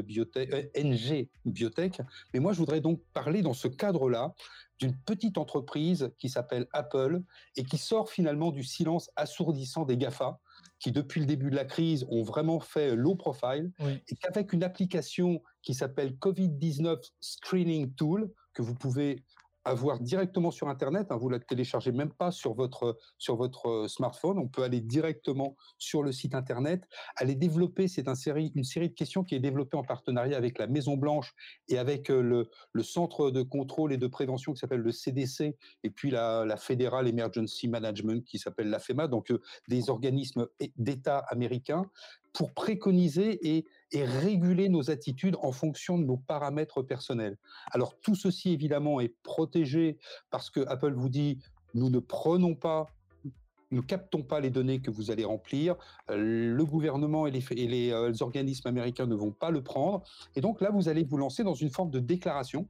[0.02, 2.00] Biotech, NG Biotech.
[2.34, 4.34] Mais moi, je voudrais donc parler dans ce cadre-là
[4.78, 7.22] d'une petite entreprise qui s'appelle Apple
[7.56, 10.40] et qui sort finalement du silence assourdissant des GAFA
[10.80, 13.70] qui, depuis le début de la crise, ont vraiment fait low profile,
[14.08, 19.22] et qu'avec une application qui s'appelle COVID-19 Screening Tool, que vous pouvez
[19.70, 21.06] avoir directement sur Internet.
[21.10, 24.38] Hein, vous la téléchargez même pas sur votre sur votre euh, smartphone.
[24.38, 26.84] On peut aller directement sur le site Internet.
[27.16, 30.96] Aller développer, c'est une série de questions qui est développée en partenariat avec la Maison
[30.96, 31.34] Blanche
[31.68, 35.56] et avec euh, le, le centre de contrôle et de prévention qui s'appelle le CDC
[35.84, 39.08] et puis la, la Federal Emergency Management qui s'appelle la FEMA.
[39.08, 40.46] Donc euh, des organismes
[40.76, 41.84] d'État américains
[42.32, 47.36] pour préconiser et, réguler nos attitudes en fonction de nos paramètres personnels.
[47.72, 49.98] Alors tout ceci évidemment est protégé
[50.30, 51.38] parce que Apple vous dit
[51.74, 52.86] nous ne prenons pas
[53.72, 55.76] ne captons pas les données que vous allez remplir.
[56.08, 60.02] Le gouvernement et, euh, les, organismes américains ne vont pas le prendre.
[60.34, 62.66] Et donc là, vous allez vous lancer dans une forme de déclaration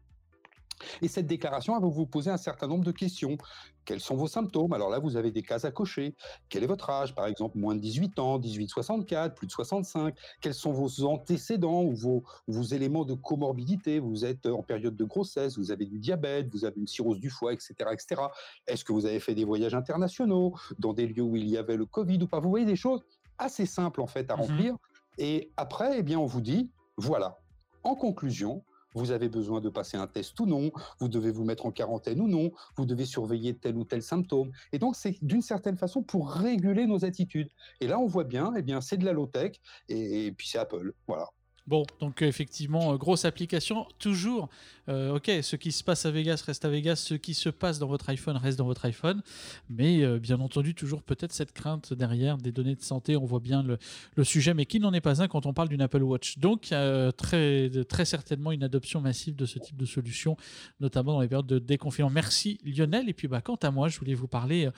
[1.03, 3.37] et cette déclaration, va vous poser un certain nombre de questions.
[3.85, 4.72] Quels sont vos symptômes?
[4.72, 6.14] Alors là, vous avez des cases à cocher.
[6.49, 7.14] Quel est votre âge?
[7.14, 10.14] Par exemple, moins de 18 ans, 18-64, plus de 65.
[10.41, 13.99] Quels sont vos antécédents ou vos, vos éléments de comorbidité?
[13.99, 17.31] Vous êtes en période de grossesse, vous avez du diabète, vous avez une cirrhose du
[17.31, 17.74] foie, etc.
[17.93, 18.22] etc.
[18.66, 21.76] Est-ce que vous avez fait des voyages internationaux dans des lieux où il y avait
[21.76, 22.41] le Covid ou pas?
[22.41, 23.03] Vous voyez des choses
[23.39, 24.76] assez simples en fait à mmh remplir.
[25.18, 27.39] Et après, eh bien, on vous dit, voilà,
[27.83, 28.62] en conclusion,
[28.95, 32.20] vous avez besoin de passer un test ou non, vous devez vous mettre en quarantaine
[32.20, 34.51] ou non, vous devez surveiller tel ou tel symptôme.
[34.72, 37.51] Et donc, c'est d'une certaine façon pour réguler nos attitudes.
[37.80, 40.59] Et là, on voit bien, eh bien, c'est de la low-tech, et, et puis c'est
[40.59, 40.93] Apple.
[41.07, 41.28] Voilà.
[41.71, 43.87] Bon, donc effectivement, euh, grosse application.
[44.01, 44.49] Toujours,
[44.89, 47.79] euh, ok, ce qui se passe à Vegas reste à Vegas, ce qui se passe
[47.79, 49.23] dans votre iPhone reste dans votre iPhone.
[49.68, 53.16] Mais euh, bien entendu, toujours peut-être cette crainte derrière des données de santé.
[53.16, 55.81] On voit bien le, sujet, mais qui n'en est pas un quand on parle d'une
[55.81, 56.39] Apple Watch.
[56.39, 56.75] Donc,
[57.16, 60.37] très, très certainement une adoption massive de ce type de solution,
[60.81, 62.11] notamment dans les périodes de déconfinement.
[62.11, 63.09] Merci Lionel.
[63.09, 64.68] Et puis, bah, quant à moi, je voulais vous parler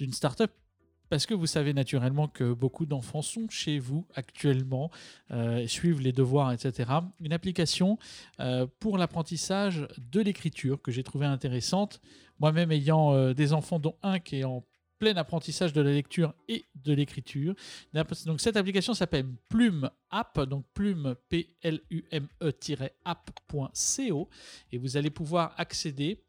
[0.00, 0.50] d'une startup
[1.10, 4.90] parce que vous savez naturellement que beaucoup d'enfants sont chez vous actuellement,
[5.32, 6.90] euh, suivent les devoirs, etc.
[7.20, 7.98] Une application
[8.38, 12.00] euh, pour l'apprentissage de l'écriture que j'ai trouvé intéressante.
[12.38, 14.64] Moi-même ayant euh, des enfants dont un qui est en
[15.00, 17.54] plein apprentissage de la lecture et de l'écriture.
[18.26, 24.28] Donc cette application s'appelle Plume App, donc plume P L U M E-app.co
[24.70, 26.22] et vous allez pouvoir accéder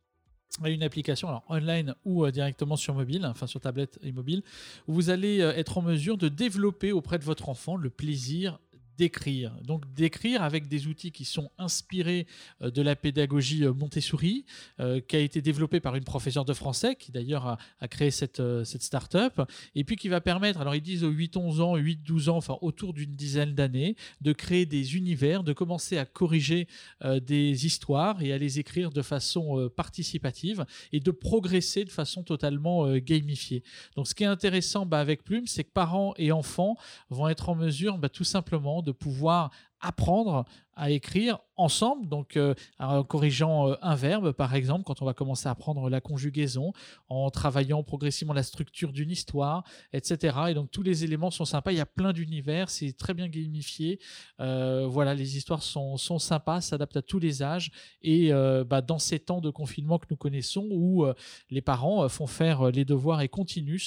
[0.63, 4.43] à une application alors online ou euh, directement sur mobile, enfin sur tablette et mobile,
[4.87, 8.59] où vous allez euh, être en mesure de développer auprès de votre enfant le plaisir
[8.97, 9.53] d'écrire.
[9.63, 12.27] Donc d'écrire avec des outils qui sont inspirés
[12.61, 14.45] euh, de la pédagogie euh, Montessori,
[14.79, 18.41] euh, qui a été développée par une professeure de français, qui d'ailleurs a, créé cette,
[18.63, 19.41] cette start-up,
[19.75, 23.15] et puis qui va permettre, alors ils disent 8-11 ans, 8-12 ans, enfin autour d'une
[23.15, 26.67] dizaine d'années, de créer des univers, de commencer à corriger
[27.03, 32.95] des histoires et à les écrire de façon participative et de progresser de façon totalement
[32.97, 33.63] gamifiée.
[33.95, 36.77] Donc ce qui est intéressant bah, avec Plume, c'est que parents et enfants
[37.09, 42.53] vont être en mesure bah, tout simplement de pouvoir apprendre à écrire ensemble, donc euh,
[42.79, 46.73] en corrigeant euh, un verbe par exemple, quand on va commencer à apprendre la conjugaison,
[47.09, 50.37] en travaillant progressivement la structure d'une histoire, etc.
[50.49, 53.27] Et donc tous les éléments sont sympas, il y a plein d'univers, c'est très bien
[53.27, 53.99] gamifié.
[54.39, 57.71] Euh, voilà, les histoires sont, sont sympas, s'adaptent à tous les âges.
[58.01, 58.31] Et
[58.67, 61.05] bah, dans ces temps de confinement que nous connaissons, où
[61.49, 63.81] les parents font faire les devoirs et continuent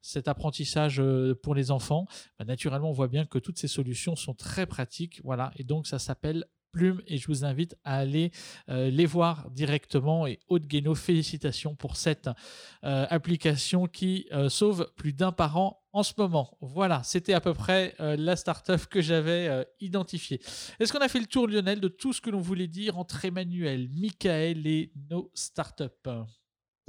[0.00, 1.02] cet apprentissage
[1.42, 2.06] pour les enfants,
[2.38, 5.20] bah, naturellement on voit bien que toutes ces solutions sont très pratiques.
[5.24, 6.44] Voilà, et donc ça s'appelle
[7.06, 8.30] Et je vous invite à aller
[8.68, 10.26] euh, les voir directement.
[10.26, 12.28] Et Haute Guéno, félicitations pour cette
[12.84, 16.56] euh, application qui euh, sauve plus d'un par an en ce moment.
[16.60, 20.42] Voilà, c'était à peu près la startup que j'avais identifiée.
[20.78, 23.24] Est-ce qu'on a fait le tour, Lionel, de tout ce que l'on voulait dire entre
[23.24, 26.10] Emmanuel, Michael et nos startups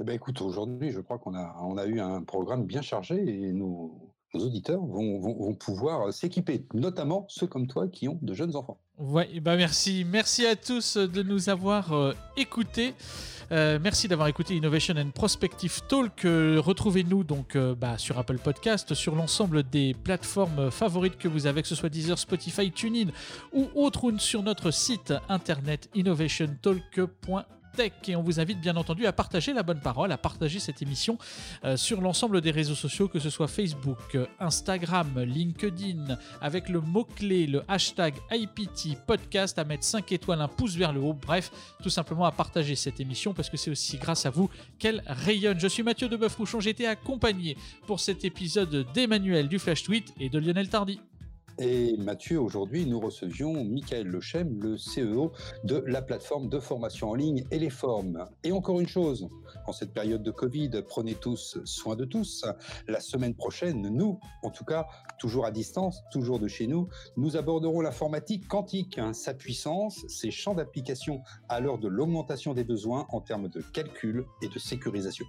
[0.00, 3.16] eh ben écoute, aujourd'hui, je crois qu'on a, on a eu un programme bien chargé
[3.16, 8.56] et nous, nos auditeurs vont, pouvoir s'équiper, notamment ceux comme toi qui ont de jeunes
[8.56, 8.78] enfants.
[8.98, 10.04] Ouais, bah merci.
[10.06, 12.94] Merci à tous de nous avoir euh, écoutés.
[13.50, 16.24] Euh, merci d'avoir écouté Innovation and Prospective Talk.
[16.24, 21.62] Euh, retrouvez-nous donc bah, sur Apple Podcast, sur l'ensemble des plateformes favorites que vous avez,
[21.62, 23.10] que ce soit Deezer, Spotify, TuneIn
[23.52, 29.12] ou autre, ou sur notre site internet innovationtalk.com et on vous invite bien entendu à
[29.12, 31.18] partager la bonne parole, à partager cette émission
[31.64, 37.46] euh, sur l'ensemble des réseaux sociaux, que ce soit Facebook, Instagram, LinkedIn, avec le mot-clé,
[37.46, 41.50] le hashtag IPT podcast, à mettre 5 étoiles, un pouce vers le haut, bref,
[41.82, 45.60] tout simplement à partager cette émission parce que c'est aussi grâce à vous qu'elle rayonne.
[45.60, 47.56] Je suis Mathieu de Boeuf-Rouchon, j'ai été accompagné
[47.86, 51.00] pour cet épisode d'Emmanuel du Flash Tweet et de Lionel Tardy.
[51.60, 55.32] Et Mathieu, aujourd'hui, nous recevions Michael Lechem, le CEO
[55.64, 58.24] de la plateforme de formation en ligne et les formes.
[58.44, 59.28] Et encore une chose,
[59.66, 62.44] en cette période de Covid, prenez tous soin de tous.
[62.86, 64.86] La semaine prochaine, nous, en tout cas,
[65.18, 70.30] toujours à distance, toujours de chez nous, nous aborderons l'informatique quantique, hein, sa puissance, ses
[70.30, 75.26] champs d'application à l'heure de l'augmentation des besoins en termes de calcul et de sécurisation.